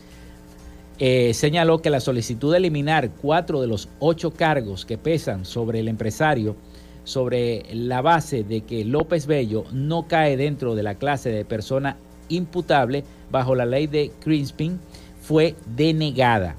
eh, 0.99 1.33
señaló 1.33 1.81
que 1.81 1.89
la 1.89 2.01
solicitud 2.01 2.51
de 2.51 2.57
eliminar 2.57 3.09
cuatro 3.21 3.61
de 3.61 3.67
los 3.67 3.87
ocho 3.99 4.31
cargos 4.31 4.85
que 4.85 4.97
pesan 4.97 5.45
sobre 5.45 5.79
el 5.79 5.87
empresario, 5.87 6.57
sobre 7.05 7.63
la 7.73 8.01
base 8.01 8.43
de 8.43 8.61
que 8.61 8.83
López 8.83 9.25
Bello 9.25 9.63
no 9.71 10.07
cae 10.07 10.35
dentro 10.35 10.75
de 10.75 10.83
la 10.83 10.95
clase 10.95 11.29
de 11.29 11.45
persona 11.45 11.95
imputable 12.27 13.05
bajo 13.31 13.55
la 13.55 13.65
ley 13.65 13.87
de 13.87 14.11
Crispin, 14.19 14.79
fue 15.21 15.55
denegada. 15.75 16.55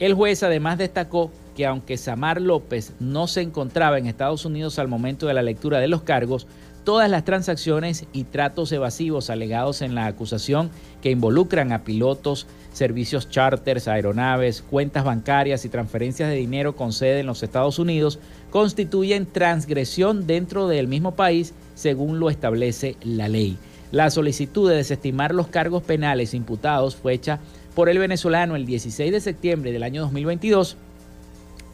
El 0.00 0.14
juez 0.14 0.42
además 0.42 0.78
destacó 0.78 1.30
que 1.56 1.66
aunque 1.66 1.96
Samar 1.96 2.40
López 2.40 2.94
no 2.98 3.26
se 3.26 3.42
encontraba 3.42 3.98
en 3.98 4.06
Estados 4.06 4.44
Unidos 4.44 4.78
al 4.78 4.88
momento 4.88 5.26
de 5.26 5.34
la 5.34 5.42
lectura 5.42 5.78
de 5.78 5.88
los 5.88 6.02
cargos, 6.02 6.46
todas 6.84 7.10
las 7.10 7.24
transacciones 7.24 8.06
y 8.12 8.24
tratos 8.24 8.72
evasivos 8.72 9.30
alegados 9.30 9.82
en 9.82 9.94
la 9.94 10.06
acusación 10.06 10.70
que 11.02 11.10
involucran 11.10 11.72
a 11.72 11.84
pilotos, 11.84 12.46
servicios 12.72 13.28
charters, 13.28 13.88
aeronaves, 13.88 14.62
cuentas 14.62 15.04
bancarias 15.04 15.64
y 15.64 15.68
transferencias 15.68 16.30
de 16.30 16.36
dinero 16.36 16.76
con 16.76 16.92
sede 16.92 17.20
en 17.20 17.26
los 17.26 17.42
Estados 17.42 17.78
Unidos 17.78 18.18
constituyen 18.50 19.26
transgresión 19.26 20.26
dentro 20.26 20.68
del 20.68 20.88
mismo 20.88 21.14
país 21.14 21.54
según 21.74 22.20
lo 22.20 22.30
establece 22.30 22.96
la 23.02 23.28
ley. 23.28 23.58
La 23.92 24.10
solicitud 24.10 24.68
de 24.68 24.76
desestimar 24.76 25.34
los 25.34 25.48
cargos 25.48 25.82
penales 25.82 26.34
imputados 26.34 26.96
fue 26.96 27.14
hecha 27.14 27.40
por 27.74 27.88
el 27.88 27.98
venezolano 27.98 28.56
el 28.56 28.66
16 28.66 29.12
de 29.12 29.20
septiembre 29.20 29.72
del 29.72 29.82
año 29.82 30.02
2022. 30.02 30.76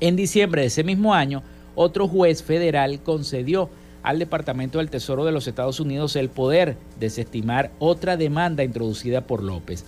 En 0.01 0.17
diciembre 0.17 0.63
de 0.63 0.67
ese 0.69 0.85
mismo 0.85 1.15
año, 1.15 1.43
otro 1.75 2.07
juez 2.07 2.43
federal 2.43 3.01
concedió 3.03 3.69
al 4.05 4.19
Departamento 4.19 4.79
del 4.79 4.91
Tesoro 4.91 5.25
de 5.25 5.33
los 5.33 5.49
Estados 5.49 5.81
Unidos 5.81 6.15
el 6.15 6.29
poder 6.29 6.77
desestimar 7.01 7.73
otra 7.81 8.17
demanda 8.17 8.63
introducida 8.63 9.23
por 9.23 9.43
López. 9.43 9.85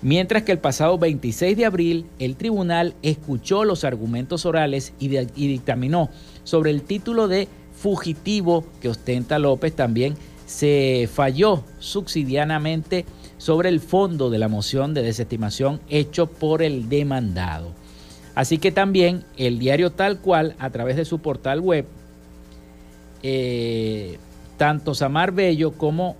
Mientras 0.00 0.42
que 0.42 0.52
el 0.52 0.58
pasado 0.58 0.96
26 0.98 1.56
de 1.56 1.66
abril 1.66 2.06
el 2.18 2.36
tribunal 2.36 2.94
escuchó 3.02 3.64
los 3.64 3.84
argumentos 3.84 4.46
orales 4.46 4.94
y, 4.98 5.08
dictaminó 5.08 6.08
sobre 6.44 6.70
el 6.70 6.82
título 6.82 7.28
de 7.28 7.46
fugitivo 7.72 8.64
que 8.80 8.88
ostenta 8.88 9.38
López 9.38 9.74
también 9.74 10.14
se 10.46 11.08
falló 11.12 11.62
subsidianamente 11.78 13.04
sobre 13.36 13.68
el 13.68 13.80
fondo 13.80 14.30
de 14.30 14.38
la 14.38 14.48
moción 14.48 14.94
de 14.94 15.02
desestimación 15.02 15.80
hecho 15.90 16.26
por 16.26 16.62
el 16.62 16.88
demandado. 16.88 17.72
Así 18.34 18.58
que 18.58 18.72
también 18.72 19.24
el 19.36 19.58
diario 19.58 19.90
tal 19.90 20.20
cual, 20.20 20.54
a 20.58 20.70
través 20.70 20.96
de 20.96 21.04
su 21.04 21.18
portal 21.18 21.60
web, 21.60 21.86
eh, 23.22 24.18
tanto 24.56 24.94
Samar 24.94 25.32
Bello 25.32 25.72
como 25.72 26.16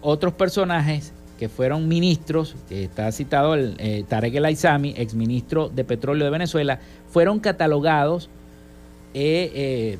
otros 0.00 0.34
personajes 0.34 1.12
que 1.38 1.48
fueron 1.48 1.86
ministros, 1.86 2.56
que 2.68 2.84
está 2.84 3.10
citado 3.12 3.54
el 3.54 3.76
eh, 3.78 4.04
Tarek 4.08 4.34
El 4.34 4.44
Aizami, 4.44 4.94
exministro 4.96 5.68
de 5.68 5.84
Petróleo 5.84 6.24
de 6.24 6.30
Venezuela, 6.30 6.80
fueron 7.08 7.38
catalogados 7.38 8.28
eh, 9.14 9.98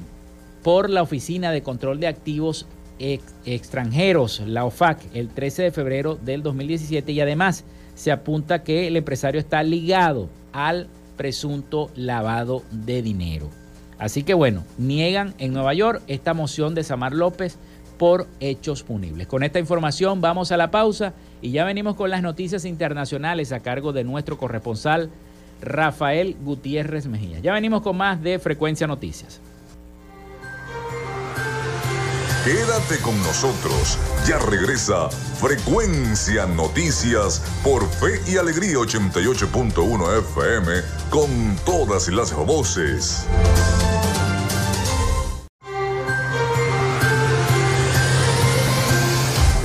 por 0.62 0.91
la 0.91 1.03
Oficina 1.03 1.53
de 1.53 1.62
Control 1.62 2.01
de 2.01 2.09
Activos 2.09 2.66
Extranjeros, 2.99 4.43
la 4.45 4.64
OFAC, 4.64 4.99
el 5.14 5.28
13 5.28 5.62
de 5.62 5.70
febrero 5.70 6.16
del 6.16 6.43
2017 6.43 7.12
y 7.12 7.20
además 7.20 7.64
se 7.95 8.11
apunta 8.11 8.64
que 8.64 8.89
el 8.89 8.97
empresario 8.97 9.41
está 9.41 9.62
ligado 9.62 10.28
al 10.53 10.89
presunto 11.16 11.91
lavado 11.95 12.62
de 12.70 13.03
dinero. 13.03 13.51
Así 13.99 14.22
que 14.22 14.34
bueno, 14.34 14.64
niegan 14.78 15.34
en 15.38 15.53
Nueva 15.53 15.74
York 15.74 16.03
esta 16.07 16.34
moción 16.34 16.74
de 16.74 16.84
Samar 16.84 17.12
López 17.12 17.59
por 17.99 18.28
hechos 18.40 18.84
punibles. 18.84 19.26
Con 19.26 19.42
esta 19.42 19.59
información 19.59 20.20
vamos 20.20 20.53
a 20.53 20.57
la 20.57 20.70
pausa 20.70 21.14
y 21.42 21.51
ya 21.51 21.64
venimos 21.64 21.96
con 21.96 22.11
las 22.11 22.22
noticias 22.22 22.64
internacionales 22.64 23.53
a 23.53 23.61
cargo 23.61 23.92
de 23.92 24.05
nuestro 24.05 24.38
corresponsal 24.38 25.11
Rafael 25.61 26.36
Gutiérrez 26.42 27.07
Mejía. 27.07 27.40
Ya 27.40 27.53
venimos 27.53 27.82
con 27.82 27.96
más 27.96 28.22
de 28.22 28.38
Frecuencia 28.38 28.86
Noticias. 28.86 29.40
Quédate 32.44 32.99
con 33.03 33.20
nosotros. 33.24 33.99
Ya 34.26 34.38
regresa 34.38 35.11
Frecuencia 35.11 36.46
Noticias 36.46 37.42
por 37.62 37.86
Fe 37.86 38.20
y 38.26 38.36
Alegría 38.36 38.76
88.1 38.76 40.18
FM 40.20 40.72
con 41.11 41.57
todas 41.66 42.09
las 42.09 42.32
voces. 42.32 43.26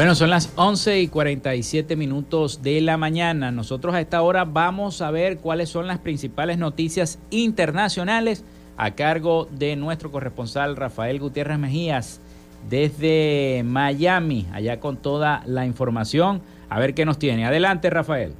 Bueno, 0.00 0.14
son 0.14 0.30
las 0.30 0.50
11 0.56 1.00
y 1.00 1.08
47 1.08 1.94
minutos 1.94 2.62
de 2.62 2.80
la 2.80 2.96
mañana. 2.96 3.52
Nosotros 3.52 3.94
a 3.94 4.00
esta 4.00 4.22
hora 4.22 4.46
vamos 4.46 5.02
a 5.02 5.10
ver 5.10 5.36
cuáles 5.36 5.68
son 5.68 5.86
las 5.86 5.98
principales 5.98 6.56
noticias 6.56 7.18
internacionales 7.28 8.42
a 8.78 8.92
cargo 8.92 9.46
de 9.50 9.76
nuestro 9.76 10.10
corresponsal 10.10 10.76
Rafael 10.76 11.20
Gutiérrez 11.20 11.58
Mejías 11.58 12.22
desde 12.70 13.60
Miami, 13.62 14.46
allá 14.54 14.80
con 14.80 14.96
toda 14.96 15.42
la 15.44 15.66
información. 15.66 16.40
A 16.70 16.80
ver 16.80 16.94
qué 16.94 17.04
nos 17.04 17.18
tiene. 17.18 17.44
Adelante, 17.44 17.90
Rafael. 17.90 18.32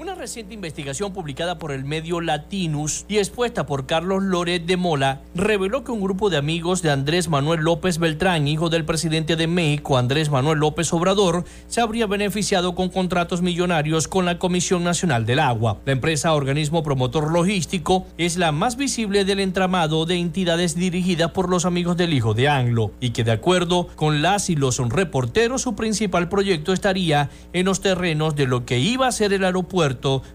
Una 0.00 0.14
reciente 0.14 0.54
investigación 0.54 1.12
publicada 1.12 1.58
por 1.58 1.72
el 1.72 1.84
medio 1.84 2.22
Latinus 2.22 3.04
y 3.06 3.18
expuesta 3.18 3.66
por 3.66 3.84
Carlos 3.84 4.22
Loret 4.22 4.64
de 4.64 4.78
Mola 4.78 5.20
reveló 5.34 5.84
que 5.84 5.92
un 5.92 6.00
grupo 6.00 6.30
de 6.30 6.38
amigos 6.38 6.80
de 6.80 6.90
Andrés 6.90 7.28
Manuel 7.28 7.60
López 7.60 7.98
Beltrán, 7.98 8.48
hijo 8.48 8.70
del 8.70 8.86
presidente 8.86 9.36
de 9.36 9.46
México, 9.46 9.98
Andrés 9.98 10.30
Manuel 10.30 10.58
López 10.58 10.90
Obrador, 10.94 11.44
se 11.68 11.82
habría 11.82 12.06
beneficiado 12.06 12.74
con 12.74 12.88
contratos 12.88 13.42
millonarios 13.42 14.08
con 14.08 14.24
la 14.24 14.38
Comisión 14.38 14.84
Nacional 14.84 15.26
del 15.26 15.38
Agua. 15.38 15.76
La 15.84 15.92
empresa 15.92 16.32
organismo 16.32 16.82
promotor 16.82 17.30
logístico 17.30 18.06
es 18.16 18.38
la 18.38 18.52
más 18.52 18.78
visible 18.78 19.26
del 19.26 19.38
entramado 19.38 20.06
de 20.06 20.14
entidades 20.14 20.76
dirigidas 20.76 21.32
por 21.32 21.50
los 21.50 21.66
amigos 21.66 21.98
del 21.98 22.14
hijo 22.14 22.32
de 22.32 22.48
Anglo 22.48 22.92
y 23.00 23.10
que 23.10 23.22
de 23.22 23.32
acuerdo 23.32 23.88
con 23.96 24.22
las 24.22 24.48
y 24.48 24.56
los 24.56 24.78
reporteros 24.78 25.60
su 25.60 25.76
principal 25.76 26.30
proyecto 26.30 26.72
estaría 26.72 27.28
en 27.52 27.66
los 27.66 27.82
terrenos 27.82 28.34
de 28.34 28.46
lo 28.46 28.64
que 28.64 28.78
iba 28.78 29.06
a 29.06 29.12
ser 29.12 29.34
el 29.34 29.44
aeropuerto 29.44 29.89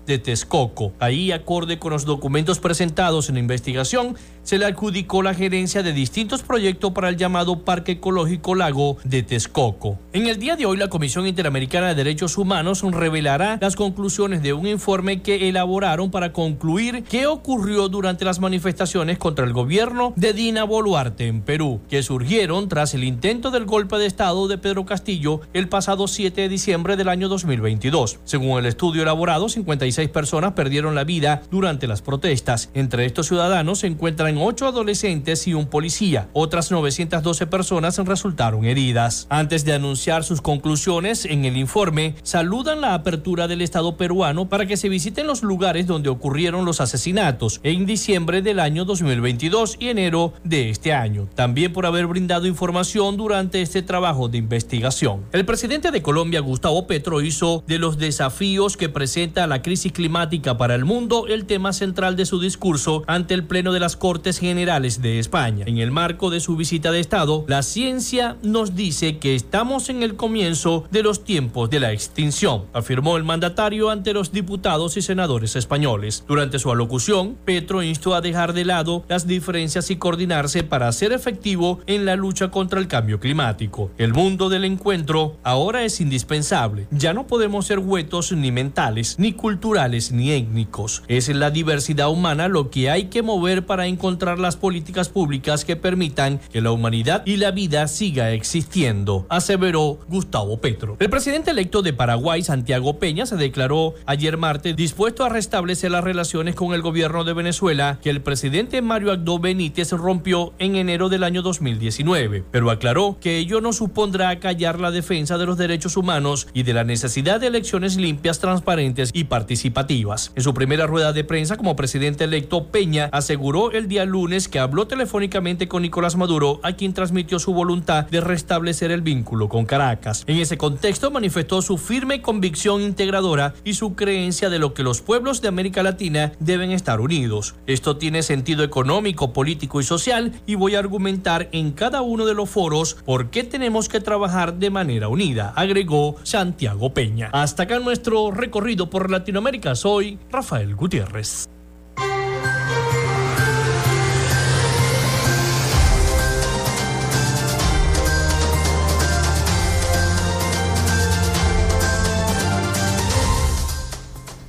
de 0.05 0.17
Texcoco. 0.17 0.93
Ahí, 0.99 1.31
acorde 1.31 1.79
con 1.79 1.91
los 1.91 2.05
documentos 2.05 2.59
presentados 2.59 3.29
en 3.29 3.35
la 3.35 3.41
investigación, 3.41 4.15
se 4.45 4.59
le 4.59 4.65
adjudicó 4.65 5.23
la 5.23 5.33
gerencia 5.33 5.81
de 5.81 5.91
distintos 5.91 6.43
proyectos 6.43 6.91
para 6.91 7.09
el 7.09 7.17
llamado 7.17 7.65
Parque 7.65 7.93
Ecológico 7.93 8.53
Lago 8.53 8.97
de 9.03 9.23
Texcoco. 9.23 9.97
En 10.13 10.27
el 10.27 10.37
día 10.37 10.55
de 10.55 10.67
hoy, 10.67 10.77
la 10.77 10.87
Comisión 10.87 11.25
Interamericana 11.25 11.87
de 11.87 11.95
Derechos 11.95 12.37
Humanos 12.37 12.83
revelará 12.83 13.57
las 13.59 13.75
conclusiones 13.75 14.43
de 14.43 14.53
un 14.53 14.67
informe 14.67 15.23
que 15.23 15.49
elaboraron 15.49 16.11
para 16.11 16.31
concluir 16.31 17.03
qué 17.03 17.25
ocurrió 17.25 17.89
durante 17.89 18.23
las 18.23 18.39
manifestaciones 18.39 19.17
contra 19.17 19.45
el 19.45 19.53
gobierno 19.53 20.13
de 20.15 20.33
Dina 20.33 20.63
Boluarte 20.63 21.25
en 21.25 21.41
Perú, 21.41 21.81
que 21.89 22.03
surgieron 22.03 22.69
tras 22.69 22.93
el 22.93 23.03
intento 23.03 23.49
del 23.49 23.65
golpe 23.65 23.97
de 23.97 24.05
Estado 24.05 24.47
de 24.47 24.59
Pedro 24.59 24.85
Castillo 24.85 25.41
el 25.53 25.67
pasado 25.69 26.07
7 26.07 26.41
de 26.41 26.49
diciembre 26.49 26.97
del 26.97 27.09
año 27.09 27.29
2022. 27.29 28.19
Según 28.25 28.59
el 28.59 28.67
estudio 28.67 29.01
elaborado, 29.01 29.49
56 29.49 30.07
personas 30.09 30.53
perdieron 30.53 30.93
la 30.93 31.03
vida 31.03 31.41
durante 31.49 31.87
las 31.87 32.03
protestas. 32.03 32.69
Entre 32.75 33.05
estos 33.05 33.27
ciudadanos 33.27 33.79
se 33.79 33.87
encuentran 33.87 34.34
ocho 34.37 34.67
adolescentes 34.67 35.47
y 35.47 35.53
un 35.53 35.67
policía. 35.67 36.29
Otras 36.33 36.71
912 36.71 37.47
personas 37.47 37.97
resultaron 37.97 38.65
heridas. 38.65 39.27
Antes 39.29 39.65
de 39.65 39.73
anunciar 39.73 40.23
sus 40.23 40.41
conclusiones 40.41 41.25
en 41.25 41.45
el 41.45 41.57
informe, 41.57 42.15
saludan 42.23 42.81
la 42.81 42.93
apertura 42.93 43.47
del 43.47 43.61
Estado 43.61 43.97
peruano 43.97 44.49
para 44.49 44.65
que 44.65 44.77
se 44.77 44.89
visiten 44.89 45.27
los 45.27 45.43
lugares 45.43 45.87
donde 45.87 46.09
ocurrieron 46.09 46.65
los 46.65 46.81
asesinatos 46.81 47.59
en 47.63 47.85
diciembre 47.85 48.41
del 48.41 48.59
año 48.59 48.85
2022 48.85 49.77
y 49.79 49.89
enero 49.89 50.33
de 50.43 50.69
este 50.69 50.93
año. 50.93 51.27
También 51.35 51.73
por 51.73 51.85
haber 51.85 52.07
brindado 52.07 52.47
información 52.47 53.17
durante 53.17 53.61
este 53.61 53.81
trabajo 53.81 54.27
de 54.27 54.37
investigación. 54.37 55.25
El 55.31 55.45
presidente 55.45 55.91
de 55.91 56.01
Colombia, 56.01 56.39
Gustavo 56.39 56.87
Petro, 56.87 57.21
hizo 57.21 57.63
de 57.67 57.79
los 57.79 57.97
desafíos 57.97 58.77
que 58.77 58.89
presenta 58.89 59.47
la 59.47 59.61
crisis 59.61 59.91
climática 59.91 60.57
para 60.57 60.75
el 60.75 60.85
mundo 60.85 61.27
el 61.27 61.45
tema 61.45 61.73
central 61.73 62.15
de 62.15 62.25
su 62.25 62.39
discurso 62.39 63.03
ante 63.07 63.33
el 63.33 63.45
Pleno 63.45 63.71
de 63.73 63.79
las 63.79 63.95
Cortes 63.95 64.24
Generales 64.33 65.01
de 65.01 65.19
España. 65.19 65.65
En 65.67 65.77
el 65.77 65.91
marco 65.91 66.29
de 66.29 66.39
su 66.39 66.55
visita 66.55 66.91
de 66.91 66.99
Estado, 66.99 67.45
la 67.47 67.61
ciencia 67.61 68.37
nos 68.41 68.75
dice 68.75 69.19
que 69.19 69.35
estamos 69.35 69.89
en 69.89 70.01
el 70.01 70.15
comienzo 70.15 70.85
de 70.89 71.03
los 71.03 71.23
tiempos 71.23 71.69
de 71.69 71.79
la 71.79 71.91
extinción, 71.91 72.65
afirmó 72.73 73.17
el 73.17 73.23
mandatario 73.23 73.91
ante 73.91 74.13
los 74.13 74.31
diputados 74.31 74.97
y 74.97 75.03
senadores 75.03 75.55
españoles. 75.55 76.23
Durante 76.27 76.57
su 76.57 76.71
alocución, 76.71 77.37
Petro 77.45 77.83
instó 77.83 78.15
a 78.15 78.21
dejar 78.21 78.53
de 78.53 78.65
lado 78.65 79.03
las 79.07 79.27
diferencias 79.27 79.91
y 79.91 79.97
coordinarse 79.97 80.63
para 80.63 80.91
ser 80.91 81.11
efectivo 81.11 81.79
en 81.85 82.05
la 82.05 82.15
lucha 82.15 82.49
contra 82.49 82.79
el 82.79 82.87
cambio 82.87 83.19
climático. 83.19 83.91
El 83.97 84.13
mundo 84.13 84.49
del 84.49 84.65
encuentro 84.65 85.37
ahora 85.43 85.83
es 85.83 86.01
indispensable. 86.01 86.87
Ya 86.89 87.13
no 87.13 87.27
podemos 87.27 87.67
ser 87.67 87.79
huetos 87.79 88.31
ni 88.31 88.51
mentales, 88.51 89.19
ni 89.19 89.33
culturales, 89.33 90.11
ni 90.11 90.31
étnicos. 90.31 91.03
Es 91.07 91.29
la 91.29 91.51
diversidad 91.51 92.09
humana 92.09 92.47
lo 92.47 92.71
que 92.71 92.89
hay 92.89 93.05
que 93.05 93.21
mover 93.21 93.65
para 93.65 93.85
encontrar 93.85 94.14
encontrar 94.15 94.39
las 94.39 94.55
políticas 94.55 95.09
públicas 95.09 95.65
que 95.65 95.75
permitan 95.75 96.39
que 96.53 96.61
la 96.61 96.71
humanidad 96.71 97.23
y 97.25 97.35
la 97.35 97.51
vida 97.51 97.85
siga 97.89 98.31
existiendo, 98.31 99.25
aseveró 99.27 99.99
Gustavo 100.07 100.61
Petro. 100.61 100.95
El 101.01 101.09
presidente 101.09 101.51
electo 101.51 101.81
de 101.81 101.91
Paraguay, 101.91 102.41
Santiago 102.41 102.97
Peña, 102.97 103.25
se 103.25 103.35
declaró 103.35 103.93
ayer 104.05 104.37
martes 104.37 104.77
dispuesto 104.77 105.25
a 105.25 105.29
restablecer 105.29 105.91
las 105.91 106.05
relaciones 106.05 106.55
con 106.55 106.73
el 106.73 106.81
gobierno 106.81 107.25
de 107.25 107.33
Venezuela 107.33 107.99
que 108.01 108.09
el 108.09 108.21
presidente 108.21 108.81
Mario 108.81 109.11
Agdo 109.11 109.37
Benítez 109.37 109.91
rompió 109.91 110.53
en 110.59 110.77
enero 110.77 111.09
del 111.09 111.25
año 111.25 111.41
2019, 111.41 112.45
pero 112.49 112.71
aclaró 112.71 113.17
que 113.19 113.37
ello 113.37 113.59
no 113.59 113.73
supondrá 113.73 114.39
callar 114.39 114.79
la 114.79 114.91
defensa 114.91 115.37
de 115.37 115.45
los 115.45 115.57
derechos 115.57 115.97
humanos 115.97 116.47
y 116.53 116.63
de 116.63 116.73
la 116.73 116.85
necesidad 116.85 117.41
de 117.41 117.47
elecciones 117.47 117.97
limpias, 117.97 118.39
transparentes 118.39 119.09
y 119.13 119.25
participativas. 119.25 120.31
En 120.37 120.43
su 120.43 120.53
primera 120.53 120.87
rueda 120.87 121.11
de 121.11 121.25
prensa 121.25 121.57
como 121.57 121.75
presidente 121.75 122.23
electo, 122.23 122.67
Peña 122.67 123.09
aseguró 123.11 123.71
el 123.71 123.89
lunes 124.05 124.47
que 124.47 124.59
habló 124.59 124.87
telefónicamente 124.87 125.67
con 125.67 125.81
Nicolás 125.81 126.15
Maduro, 126.15 126.59
a 126.63 126.73
quien 126.73 126.93
transmitió 126.93 127.39
su 127.39 127.53
voluntad 127.53 128.07
de 128.07 128.21
restablecer 128.21 128.91
el 128.91 129.01
vínculo 129.01 129.49
con 129.49 129.65
Caracas. 129.65 130.23
En 130.27 130.37
ese 130.37 130.57
contexto 130.57 131.11
manifestó 131.11 131.61
su 131.61 131.77
firme 131.77 132.21
convicción 132.21 132.81
integradora 132.81 133.53
y 133.63 133.73
su 133.73 133.95
creencia 133.95 134.49
de 134.49 134.59
lo 134.59 134.73
que 134.73 134.83
los 134.83 135.01
pueblos 135.01 135.41
de 135.41 135.47
América 135.47 135.83
Latina 135.83 136.33
deben 136.39 136.71
estar 136.71 137.01
unidos. 137.01 137.55
Esto 137.67 137.97
tiene 137.97 138.23
sentido 138.23 138.63
económico, 138.63 139.33
político 139.33 139.79
y 139.79 139.83
social 139.83 140.33
y 140.45 140.55
voy 140.55 140.75
a 140.75 140.79
argumentar 140.79 141.49
en 141.51 141.71
cada 141.71 142.01
uno 142.01 142.25
de 142.25 142.33
los 142.33 142.49
foros 142.49 142.97
por 143.05 143.29
qué 143.29 143.43
tenemos 143.43 143.89
que 143.89 143.99
trabajar 143.99 144.55
de 144.55 144.69
manera 144.69 145.07
unida, 145.07 145.53
agregó 145.55 146.15
Santiago 146.23 146.93
Peña. 146.93 147.29
Hasta 147.33 147.63
acá 147.63 147.79
nuestro 147.79 148.31
recorrido 148.31 148.89
por 148.89 149.09
Latinoamérica. 149.09 149.75
Soy 149.75 150.19
Rafael 150.31 150.75
Gutiérrez. 150.75 151.47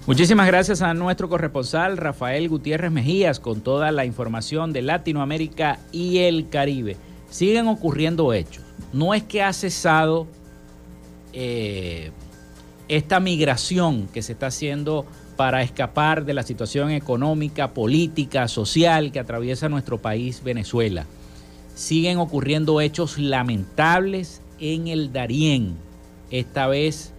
Muchísimas 0.06 0.46
gracias 0.46 0.82
a 0.82 0.94
nuestro 0.94 1.28
corresponsal 1.28 1.96
Rafael 1.96 2.48
Gutiérrez 2.48 2.92
Mejías 2.92 3.40
con 3.40 3.60
toda 3.60 3.90
la 3.90 4.04
información 4.04 4.72
de 4.72 4.80
Latinoamérica 4.80 5.80
y 5.90 6.18
el 6.18 6.48
Caribe. 6.48 6.96
Siguen 7.28 7.66
ocurriendo 7.66 8.32
hechos. 8.32 8.62
No 8.92 9.14
es 9.14 9.24
que 9.24 9.42
ha 9.42 9.52
cesado 9.52 10.28
eh, 11.32 12.12
esta 12.86 13.18
migración 13.18 14.06
que 14.06 14.22
se 14.22 14.34
está 14.34 14.46
haciendo 14.46 15.06
para 15.36 15.62
escapar 15.62 16.24
de 16.24 16.34
la 16.34 16.44
situación 16.44 16.92
económica, 16.92 17.74
política, 17.74 18.46
social 18.46 19.10
que 19.10 19.18
atraviesa 19.18 19.68
nuestro 19.68 19.98
país 19.98 20.40
Venezuela. 20.44 21.04
Siguen 21.74 22.18
ocurriendo 22.18 22.80
hechos 22.80 23.18
lamentables 23.18 24.40
en 24.60 24.86
el 24.86 25.12
Darién. 25.12 25.74
Esta 26.30 26.68
vez 26.68 27.12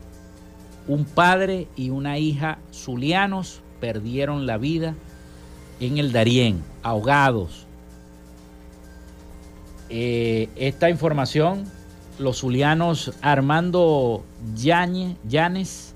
un 0.88 1.06
padre 1.06 1.68
y 1.76 1.90
una 1.90 2.18
hija 2.18 2.60
zulianos 2.74 3.62
perdieron 3.80 4.46
la 4.46 4.58
vida 4.58 4.96
en 5.80 5.98
el 5.98 6.12
Darién, 6.12 6.64
ahogados. 6.82 7.66
Eh, 9.90 10.50
esta 10.56 10.90
información, 10.90 11.66
los 12.20 12.40
zulianos 12.40 13.14
Armando 13.22 14.24
Llanes, 14.56 15.94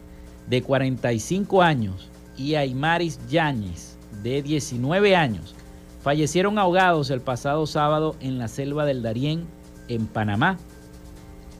de 0.47 0.61
45 0.61 1.61
años, 1.61 2.09
y 2.37 2.55
Aymaris 2.55 3.19
Yáñez, 3.29 3.97
de 4.23 4.41
19 4.41 5.15
años, 5.15 5.55
fallecieron 6.01 6.57
ahogados 6.57 7.09
el 7.09 7.21
pasado 7.21 7.65
sábado 7.65 8.15
en 8.19 8.37
la 8.37 8.47
selva 8.47 8.85
del 8.85 9.01
Darién, 9.01 9.45
en 9.87 10.07
Panamá, 10.07 10.57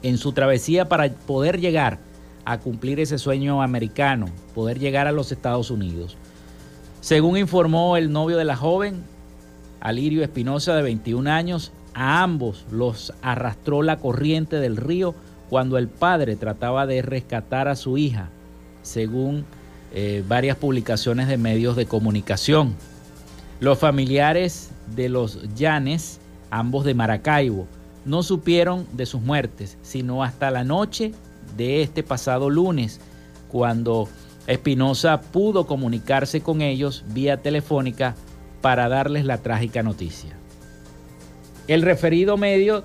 en 0.04 0.18
su 0.18 0.32
travesía 0.32 0.90
para 0.90 1.10
poder 1.10 1.60
llegar 1.60 2.00
a 2.46 2.60
cumplir 2.60 3.00
ese 3.00 3.18
sueño 3.18 3.62
americano, 3.62 4.28
poder 4.56 4.80
llegar 4.80 5.08
a 5.08 5.12
los 5.12 5.32
Estados 5.32 5.72
Unidos. 5.72 6.18
Según 7.02 7.38
informó 7.38 7.98
el 7.98 8.12
novio 8.12 8.38
de 8.38 8.46
la 8.46 8.56
joven, 8.56 9.04
Alirio 9.80 10.24
Espinosa, 10.24 10.76
de 10.76 10.84
21 10.84 11.30
años, 11.30 11.72
a 11.94 12.22
ambos 12.24 12.66
los 12.72 13.14
arrastró 13.22 13.82
la 13.82 13.98
corriente 13.98 14.58
del 14.58 14.78
río 14.78 15.16
cuando 15.50 15.78
el 15.78 15.88
padre 15.88 16.36
trataba 16.36 16.86
de 16.86 17.02
rescatar 17.02 17.68
a 17.68 17.76
su 17.76 17.98
hija, 17.98 18.30
según 18.84 19.46
eh, 19.94 20.24
varias 20.28 20.56
publicaciones 20.58 21.28
de 21.28 21.38
medios 21.38 21.76
de 21.76 21.86
comunicación. 21.86 22.76
Los 23.60 23.80
familiares 23.80 24.70
de 24.96 25.10
los 25.10 25.40
Llanes, 25.56 26.20
ambos 26.50 26.86
de 26.86 26.94
Maracaibo, 26.94 27.68
no 28.06 28.24
supieron 28.24 28.88
de 28.94 29.06
sus 29.06 29.22
muertes, 29.22 29.78
sino 29.82 30.24
hasta 30.24 30.52
la 30.52 30.64
noche 30.64 31.12
de 31.58 31.82
este 31.82 32.04
pasado 32.04 32.50
lunes, 32.50 33.00
cuando 33.50 34.08
Espinosa 34.48 35.22
pudo 35.22 35.68
comunicarse 35.68 36.42
con 36.42 36.62
ellos 36.62 37.04
vía 37.10 37.42
telefónica 37.42 38.16
para 38.62 38.90
darles 38.90 39.26
la 39.26 39.38
trágica 39.38 39.84
noticia. 39.84 40.32
El 41.68 41.82
referido 41.82 42.38
medio 42.38 42.84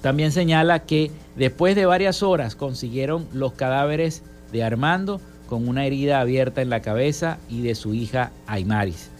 también 0.00 0.32
señala 0.32 0.80
que 0.80 1.10
después 1.36 1.74
de 1.76 1.86
varias 1.86 2.22
horas 2.22 2.56
consiguieron 2.56 3.26
los 3.32 3.52
cadáveres 3.52 4.22
de 4.52 4.62
Armando 4.62 5.20
con 5.48 5.68
una 5.68 5.86
herida 5.86 6.20
abierta 6.20 6.62
en 6.62 6.70
la 6.70 6.80
cabeza 6.80 7.38
y 7.48 7.62
de 7.62 7.74
su 7.74 7.94
hija 7.94 8.30
Aymaris. 8.46 9.10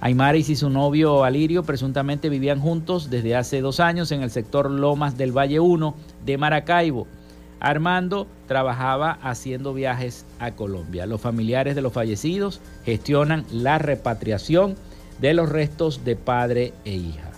Aymaris 0.00 0.48
y 0.48 0.56
su 0.56 0.70
novio 0.70 1.24
Alirio 1.24 1.62
presuntamente 1.62 2.30
vivían 2.30 2.60
juntos 2.60 3.10
desde 3.10 3.36
hace 3.36 3.60
dos 3.60 3.80
años 3.80 4.12
en 4.12 4.22
el 4.22 4.30
sector 4.30 4.70
Lomas 4.70 5.18
del 5.18 5.36
Valle 5.36 5.60
1 5.60 5.94
de 6.24 6.38
Maracaibo. 6.38 7.06
Armando 7.60 8.26
trabajaba 8.48 9.18
haciendo 9.22 9.74
viajes 9.74 10.24
a 10.38 10.52
Colombia. 10.52 11.06
Los 11.06 11.20
familiares 11.20 11.76
de 11.76 11.82
los 11.82 11.92
fallecidos 11.92 12.60
gestionan 12.84 13.44
la 13.50 13.78
repatriación 13.78 14.76
de 15.20 15.34
los 15.34 15.48
restos 15.48 16.04
de 16.04 16.16
padre 16.16 16.72
e 16.84 16.94
hija. 16.94 17.30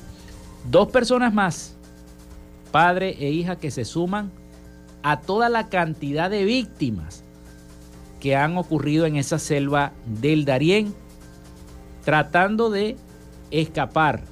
Dos 0.70 0.88
personas 0.88 1.34
más, 1.34 1.76
padre 2.70 3.16
e 3.18 3.30
hija, 3.30 3.56
que 3.56 3.72
se 3.72 3.84
suman 3.84 4.30
a 5.02 5.20
toda 5.20 5.48
la 5.48 5.68
cantidad 5.68 6.30
de 6.30 6.44
víctimas 6.44 7.24
que 8.20 8.36
han 8.36 8.56
ocurrido 8.56 9.04
en 9.06 9.16
esa 9.16 9.40
selva 9.40 9.92
del 10.06 10.44
Darién 10.44 10.94
tratando 12.04 12.70
de 12.70 12.96
escapar 13.50 14.22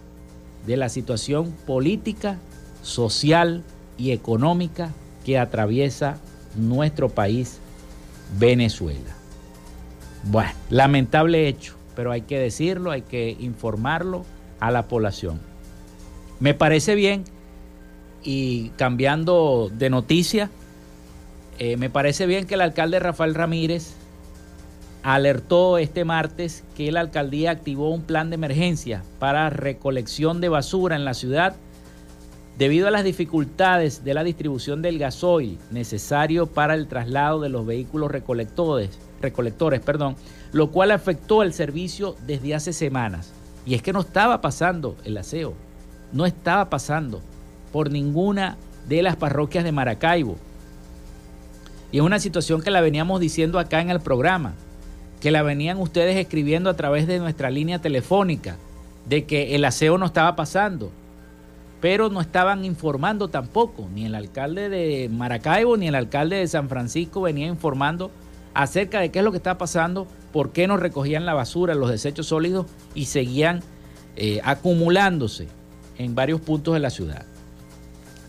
de 0.66 0.76
la 0.76 0.88
situación 0.88 1.52
política, 1.66 2.38
social 2.82 3.64
y 3.98 4.12
económica 4.12 4.92
que 5.24 5.38
atraviesa 5.38 6.18
nuestro 6.56 7.08
país, 7.08 7.58
Venezuela. 8.38 9.16
Bueno, 10.24 10.50
lamentable 10.68 11.48
hecho, 11.48 11.74
pero 11.96 12.12
hay 12.12 12.22
que 12.22 12.38
decirlo, 12.38 12.90
hay 12.90 13.02
que 13.02 13.36
informarlo 13.40 14.24
a 14.58 14.70
la 14.70 14.88
población. 14.88 15.40
Me 16.38 16.54
parece 16.54 16.94
bien, 16.94 17.24
y 18.22 18.70
cambiando 18.70 19.70
de 19.72 19.90
noticia, 19.90 20.50
eh, 21.58 21.76
me 21.76 21.90
parece 21.90 22.26
bien 22.26 22.46
que 22.46 22.54
el 22.54 22.60
alcalde 22.60 22.98
Rafael 22.98 23.34
Ramírez 23.34 23.94
alertó 25.02 25.78
este 25.78 26.04
martes 26.04 26.64
que 26.76 26.92
la 26.92 27.00
alcaldía 27.00 27.50
activó 27.50 27.90
un 27.90 28.02
plan 28.02 28.30
de 28.30 28.34
emergencia 28.34 29.02
para 29.18 29.48
recolección 29.50 30.40
de 30.40 30.50
basura 30.50 30.96
en 30.96 31.04
la 31.04 31.14
ciudad 31.14 31.56
debido 32.60 32.88
a 32.88 32.90
las 32.90 33.04
dificultades 33.04 34.04
de 34.04 34.12
la 34.12 34.22
distribución 34.22 34.82
del 34.82 34.98
gasoil 34.98 35.58
necesario 35.70 36.46
para 36.46 36.74
el 36.74 36.88
traslado 36.88 37.40
de 37.40 37.48
los 37.48 37.64
vehículos 37.64 38.10
recolectores, 38.10 38.90
recolectores 39.22 39.80
perdón, 39.80 40.14
lo 40.52 40.70
cual 40.70 40.90
afectó 40.90 41.42
el 41.42 41.54
servicio 41.54 42.16
desde 42.26 42.54
hace 42.54 42.74
semanas. 42.74 43.32
Y 43.64 43.76
es 43.76 43.80
que 43.80 43.94
no 43.94 44.00
estaba 44.00 44.42
pasando 44.42 44.94
el 45.06 45.16
aseo, 45.16 45.54
no 46.12 46.26
estaba 46.26 46.68
pasando 46.68 47.22
por 47.72 47.90
ninguna 47.90 48.58
de 48.86 49.00
las 49.00 49.16
parroquias 49.16 49.64
de 49.64 49.72
Maracaibo. 49.72 50.36
Y 51.92 51.96
es 51.96 52.02
una 52.02 52.20
situación 52.20 52.60
que 52.60 52.70
la 52.70 52.82
veníamos 52.82 53.20
diciendo 53.20 53.58
acá 53.58 53.80
en 53.80 53.88
el 53.88 54.00
programa 54.00 54.52
que 55.22 55.30
la 55.30 55.42
venían 55.42 55.78
ustedes 55.78 56.18
escribiendo 56.18 56.68
a 56.68 56.76
través 56.76 57.06
de 57.06 57.20
nuestra 57.20 57.48
línea 57.48 57.78
telefónica, 57.78 58.58
de 59.08 59.24
que 59.24 59.54
el 59.54 59.64
aseo 59.64 59.96
no 59.96 60.04
estaba 60.04 60.36
pasando, 60.36 60.92
pero 61.80 62.10
no 62.10 62.20
estaban 62.20 62.64
informando 62.64 63.28
tampoco, 63.28 63.88
ni 63.94 64.04
el 64.04 64.14
alcalde 64.14 64.68
de 64.68 65.08
Maracaibo 65.08 65.76
ni 65.76 65.88
el 65.88 65.94
alcalde 65.94 66.36
de 66.36 66.46
San 66.46 66.68
Francisco 66.68 67.22
venía 67.22 67.46
informando 67.46 68.10
acerca 68.52 69.00
de 69.00 69.10
qué 69.10 69.20
es 69.20 69.24
lo 69.24 69.30
que 69.30 69.38
está 69.38 69.56
pasando, 69.56 70.06
por 70.32 70.52
qué 70.52 70.66
no 70.66 70.76
recogían 70.76 71.24
la 71.24 71.34
basura, 71.34 71.74
los 71.74 71.90
desechos 71.90 72.26
sólidos 72.26 72.66
y 72.94 73.06
seguían 73.06 73.60
eh, 74.16 74.40
acumulándose 74.44 75.48
en 75.96 76.14
varios 76.14 76.40
puntos 76.40 76.74
de 76.74 76.80
la 76.80 76.90
ciudad. 76.90 77.24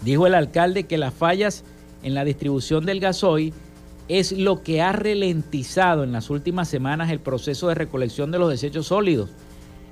Dijo 0.01 0.27
el 0.27 0.35
alcalde 0.35 0.83
que 0.83 0.97
las 0.97 1.13
fallas 1.13 1.63
en 2.03 2.13
la 2.13 2.23
distribución 2.23 2.85
del 2.85 2.99
gasoil 2.99 3.53
es 4.07 4.31
lo 4.31 4.63
que 4.63 4.81
ha 4.81 4.91
ralentizado 4.93 6.03
en 6.03 6.11
las 6.11 6.29
últimas 6.29 6.67
semanas 6.67 7.11
el 7.11 7.19
proceso 7.19 7.67
de 7.67 7.75
recolección 7.75 8.31
de 8.31 8.39
los 8.39 8.49
desechos 8.49 8.87
sólidos. 8.87 9.29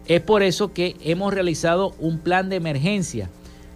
Es 0.07 0.21
por 0.21 0.43
eso 0.43 0.73
que 0.73 0.95
hemos 1.01 1.33
realizado 1.33 1.93
un 1.99 2.19
plan 2.19 2.49
de 2.49 2.55
emergencia 2.55 3.29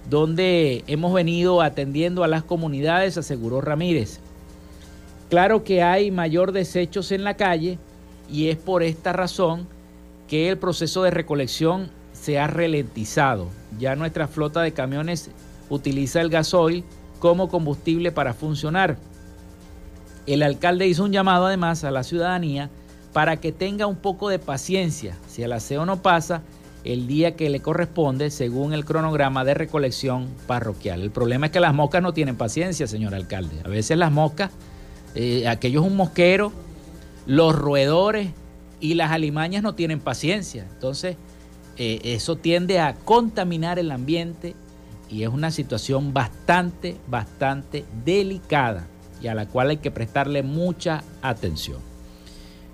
donde 0.09 0.83
hemos 0.87 1.13
venido 1.13 1.61
atendiendo 1.61 2.23
a 2.23 2.27
las 2.27 2.43
comunidades, 2.43 3.17
aseguró 3.17 3.61
Ramírez. 3.61 4.19
Claro 5.29 5.63
que 5.63 5.81
hay 5.81 6.11
mayor 6.11 6.51
desechos 6.51 7.11
en 7.11 7.23
la 7.23 7.35
calle 7.35 7.79
y 8.29 8.49
es 8.49 8.57
por 8.57 8.83
esta 8.83 9.13
razón 9.13 9.67
que 10.27 10.49
el 10.49 10.57
proceso 10.57 11.03
de 11.03 11.11
recolección 11.11 11.89
se 12.13 12.39
ha 12.39 12.47
ralentizado. 12.47 13.47
Ya 13.79 13.95
nuestra 13.95 14.27
flota 14.27 14.61
de 14.61 14.73
camiones 14.73 15.31
utiliza 15.69 16.21
el 16.21 16.29
gasoil 16.29 16.83
como 17.19 17.49
combustible 17.49 18.11
para 18.11 18.33
funcionar. 18.33 18.97
El 20.25 20.43
alcalde 20.43 20.87
hizo 20.87 21.03
un 21.03 21.11
llamado 21.11 21.47
además 21.47 21.83
a 21.83 21.91
la 21.91 22.03
ciudadanía 22.03 22.69
para 23.11 23.37
que 23.37 23.51
tenga 23.51 23.87
un 23.87 23.95
poco 23.95 24.29
de 24.29 24.39
paciencia 24.39 25.17
si 25.27 25.43
el 25.43 25.53
aseo 25.53 25.85
no 25.85 26.01
pasa 26.01 26.41
el 26.83 27.07
día 27.07 27.35
que 27.35 27.49
le 27.49 27.61
corresponde 27.61 28.29
según 28.29 28.73
el 28.73 28.85
cronograma 28.85 29.45
de 29.45 29.53
recolección 29.53 30.27
parroquial. 30.47 31.01
El 31.01 31.11
problema 31.11 31.47
es 31.47 31.51
que 31.51 31.59
las 31.59 31.73
moscas 31.73 32.01
no 32.01 32.13
tienen 32.13 32.35
paciencia, 32.35 32.87
señor 32.87 33.15
alcalde. 33.15 33.61
A 33.63 33.69
veces 33.69 33.97
las 33.97 34.11
moscas, 34.11 34.51
eh, 35.15 35.47
aquello 35.47 35.81
es 35.81 35.87
un 35.87 35.95
mosquero, 35.95 36.51
los 37.25 37.55
roedores 37.55 38.29
y 38.79 38.95
las 38.95 39.11
alimañas 39.11 39.63
no 39.63 39.75
tienen 39.75 39.99
paciencia. 39.99 40.67
Entonces, 40.73 41.15
eh, 41.77 42.01
eso 42.03 42.35
tiende 42.35 42.79
a 42.79 42.93
contaminar 42.93 43.79
el 43.79 43.91
ambiente 43.91 44.55
y 45.09 45.23
es 45.23 45.29
una 45.29 45.51
situación 45.51 46.13
bastante, 46.13 46.97
bastante 47.07 47.85
delicada 48.03 48.87
y 49.21 49.27
a 49.27 49.35
la 49.35 49.47
cual 49.47 49.69
hay 49.69 49.77
que 49.77 49.91
prestarle 49.91 50.43
mucha 50.43 51.03
atención. 51.21 51.79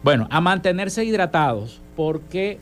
Bueno, 0.03 0.27
a 0.31 0.41
mantenerse 0.41 1.05
hidratados 1.05 1.79
porque 1.95 2.59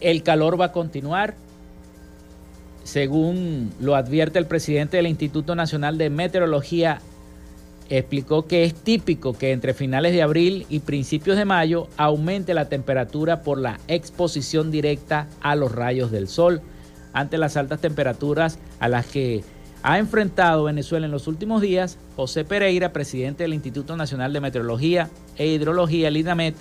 el 0.00 0.22
calor 0.22 0.60
va 0.60 0.66
a 0.66 0.72
continuar. 0.72 1.34
Según 2.84 3.72
lo 3.80 3.94
advierte 3.94 4.38
el 4.38 4.46
presidente 4.46 4.96
del 4.96 5.06
Instituto 5.06 5.54
Nacional 5.54 5.98
de 5.98 6.10
Meteorología, 6.10 7.00
explicó 7.90 8.46
que 8.46 8.64
es 8.64 8.74
típico 8.74 9.32
que 9.32 9.52
entre 9.52 9.74
finales 9.74 10.12
de 10.12 10.22
abril 10.22 10.64
y 10.68 10.80
principios 10.80 11.36
de 11.36 11.44
mayo 11.44 11.88
aumente 11.96 12.54
la 12.54 12.68
temperatura 12.68 13.42
por 13.42 13.58
la 13.58 13.80
exposición 13.88 14.70
directa 14.70 15.28
a 15.40 15.56
los 15.56 15.72
rayos 15.72 16.10
del 16.10 16.28
sol 16.28 16.62
ante 17.12 17.36
las 17.36 17.56
altas 17.56 17.80
temperaturas 17.80 18.58
a 18.78 18.88
las 18.88 19.06
que 19.06 19.42
ha 19.82 19.98
enfrentado 19.98 20.64
Venezuela 20.64 21.06
en 21.06 21.12
los 21.12 21.26
últimos 21.26 21.62
días, 21.62 21.98
José 22.14 22.44
Pereira, 22.44 22.92
presidente 22.92 23.44
del 23.44 23.54
Instituto 23.54 23.96
Nacional 23.96 24.32
de 24.32 24.40
Meteorología 24.40 25.08
e 25.36 25.46
Hidrología, 25.46 26.08
el 26.08 26.18
INAMET, 26.18 26.54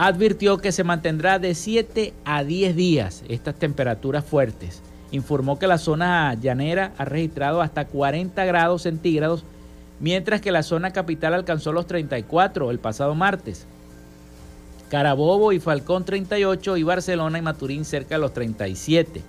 advirtió 0.00 0.56
que 0.56 0.72
se 0.72 0.82
mantendrá 0.82 1.38
de 1.38 1.54
7 1.54 2.14
a 2.24 2.42
10 2.42 2.74
días 2.74 3.22
estas 3.28 3.56
temperaturas 3.56 4.24
fuertes. 4.24 4.80
Informó 5.10 5.58
que 5.58 5.66
la 5.66 5.76
zona 5.76 6.32
llanera 6.40 6.94
ha 6.96 7.04
registrado 7.04 7.60
hasta 7.60 7.86
40 7.86 8.42
grados 8.46 8.80
centígrados, 8.80 9.44
mientras 10.00 10.40
que 10.40 10.52
la 10.52 10.62
zona 10.62 10.94
capital 10.94 11.34
alcanzó 11.34 11.72
los 11.72 11.86
34 11.86 12.70
el 12.70 12.78
pasado 12.78 13.14
martes. 13.14 13.66
Carabobo 14.88 15.52
y 15.52 15.60
Falcón 15.60 16.06
38 16.06 16.78
y 16.78 16.82
Barcelona 16.82 17.38
y 17.38 17.42
Maturín 17.42 17.84
cerca 17.84 18.14
de 18.14 18.22
los 18.22 18.32
37. 18.32 19.20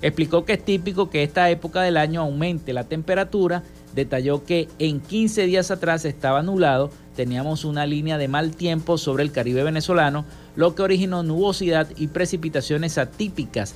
explicó 0.00 0.46
que 0.46 0.54
es 0.54 0.64
típico 0.64 1.10
que 1.10 1.22
esta 1.22 1.50
época 1.50 1.82
del 1.82 1.98
año 1.98 2.22
aumente 2.22 2.72
la 2.72 2.84
temperatura. 2.84 3.62
Detalló 3.94 4.42
que 4.42 4.68
en 4.78 5.00
15 5.00 5.44
días 5.44 5.70
atrás 5.70 6.06
estaba 6.06 6.42
nublado, 6.42 6.90
teníamos 7.14 7.64
una 7.64 7.86
línea 7.86 8.18
de 8.18 8.28
mal 8.28 8.54
tiempo 8.54 8.98
sobre 8.98 9.22
el 9.22 9.32
Caribe 9.32 9.62
venezolano, 9.62 10.24
lo 10.56 10.74
que 10.74 10.82
originó 10.82 11.22
nubosidad 11.22 11.88
y 11.96 12.08
precipitaciones 12.08 12.98
atípicas 12.98 13.74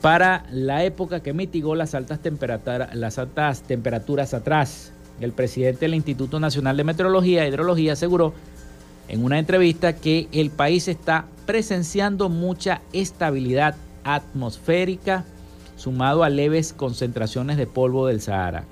para 0.00 0.44
la 0.50 0.84
época 0.84 1.20
que 1.20 1.32
mitigó 1.32 1.74
las 1.74 1.94
altas, 1.94 2.20
temperaturas 2.20 4.34
atrás. 4.34 4.92
El 5.20 5.32
presidente 5.32 5.80
del 5.80 5.94
Instituto 5.94 6.40
Nacional 6.40 6.76
de 6.76 6.84
Meteorología 6.84 7.44
e 7.44 7.48
Hidrología 7.48 7.92
aseguró 7.92 8.32
en 9.08 9.24
una 9.24 9.38
entrevista 9.38 9.96
que 9.96 10.28
el 10.32 10.50
país 10.50 10.88
está 10.88 11.26
presenciando 11.44 12.28
mucha 12.28 12.80
estabilidad 12.92 13.74
atmosférica 14.04 15.24
sumado 15.76 16.24
a 16.24 16.30
leves 16.30 16.72
concentraciones 16.72 17.56
de 17.56 17.66
polvo 17.66 18.06
del 18.06 18.20
Sahara. 18.20 18.64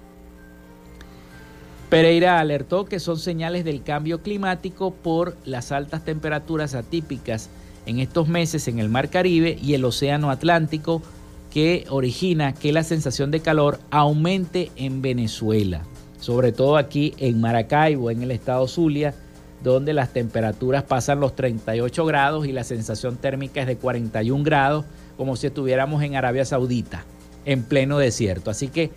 Pereira 1.89 2.39
alertó 2.39 2.85
que 2.85 3.01
son 3.01 3.19
señales 3.19 3.65
del 3.65 3.83
cambio 3.83 4.21
climático 4.21 4.91
por 4.91 5.37
las 5.47 5.73
altas 5.73 6.05
temperaturas 6.05 6.75
atípicas 6.75 7.49
en 7.87 7.99
estos 7.99 8.29
meses 8.29 8.69
en 8.69 8.79
el 8.79 8.91
Mar 8.91 9.09
Caribe 9.09 9.57
y 9.61 9.73
el 9.73 9.87
Océano 9.87 10.31
Atlántico 10.31 11.01
que 11.51 11.87
origina 11.89 12.53
que 12.53 12.73
la 12.73 12.83
sensación 12.83 13.31
de 13.31 13.41
calor 13.41 13.81
aumente 13.91 14.71
en 14.77 15.01
Venezuela, 15.01 15.81
sobre 16.21 16.53
todo 16.53 16.77
aquí 16.77 17.15
en 17.17 17.41
Maracaibo, 17.41 18.11
en 18.11 18.23
el 18.23 18.33
estado 18.33 18.69
Zulia, 18.69 19.15
donde 19.63 19.95
las 19.95 20.13
temperaturas 20.13 20.83
pasan 20.83 21.21
los 21.21 21.35
38 21.35 22.05
grados 22.05 22.47
y 22.47 22.53
la 22.53 22.65
sensación 22.65 23.17
térmica 23.17 23.63
es 23.63 23.67
de 23.67 23.77
41 23.77 24.45
grados, 24.45 24.85
como 25.17 25.37
si 25.37 25.47
estuviéramos 25.47 26.03
en 26.03 26.17
Arabia 26.17 26.45
Saudita, 26.45 27.05
en 27.47 27.63
pleno 27.63 27.97
desierto. 27.97 28.51
Así 28.51 28.69
que 28.69 28.91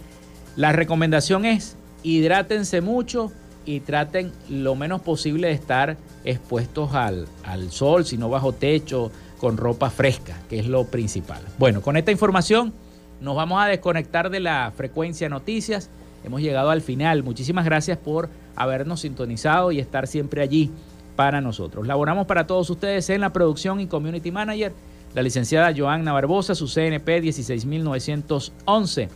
la 0.57 0.73
recomendación 0.73 1.45
es 1.45 1.77
hidrátense 2.03 2.81
mucho 2.81 3.31
y 3.65 3.81
traten 3.81 4.31
lo 4.49 4.75
menos 4.75 5.01
posible 5.01 5.47
de 5.47 5.53
estar 5.53 5.97
expuestos 6.23 6.93
al, 6.93 7.27
al 7.43 7.71
sol, 7.71 8.05
sino 8.05 8.29
bajo 8.29 8.53
techo, 8.53 9.11
con 9.39 9.57
ropa 9.57 9.89
fresca, 9.89 10.37
que 10.49 10.59
es 10.59 10.67
lo 10.67 10.85
principal. 10.85 11.41
Bueno, 11.57 11.81
con 11.81 11.97
esta 11.97 12.11
información 12.11 12.73
nos 13.21 13.35
vamos 13.35 13.61
a 13.61 13.65
desconectar 13.65 14.29
de 14.29 14.39
la 14.39 14.71
frecuencia 14.75 15.29
noticias. 15.29 15.89
Hemos 16.23 16.41
llegado 16.41 16.69
al 16.69 16.81
final. 16.81 17.23
Muchísimas 17.23 17.65
gracias 17.65 17.97
por 17.97 18.29
habernos 18.55 19.01
sintonizado 19.01 19.71
y 19.71 19.79
estar 19.79 20.07
siempre 20.07 20.43
allí 20.43 20.69
para 21.15 21.41
nosotros. 21.41 21.87
Laboramos 21.87 22.27
para 22.27 22.45
todos 22.47 22.69
ustedes 22.69 23.09
en 23.09 23.21
la 23.21 23.33
producción 23.33 23.79
y 23.79 23.87
community 23.87 24.31
manager, 24.31 24.73
la 25.13 25.21
licenciada 25.23 25.73
Joanna 25.75 26.13
Barbosa, 26.13 26.55
su 26.55 26.67
CNP 26.67 27.21
16911, 27.21 29.09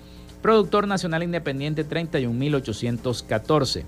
productor 0.46 0.88
nacional 0.88 1.24
independiente 1.24 1.84
31814. 1.84 3.84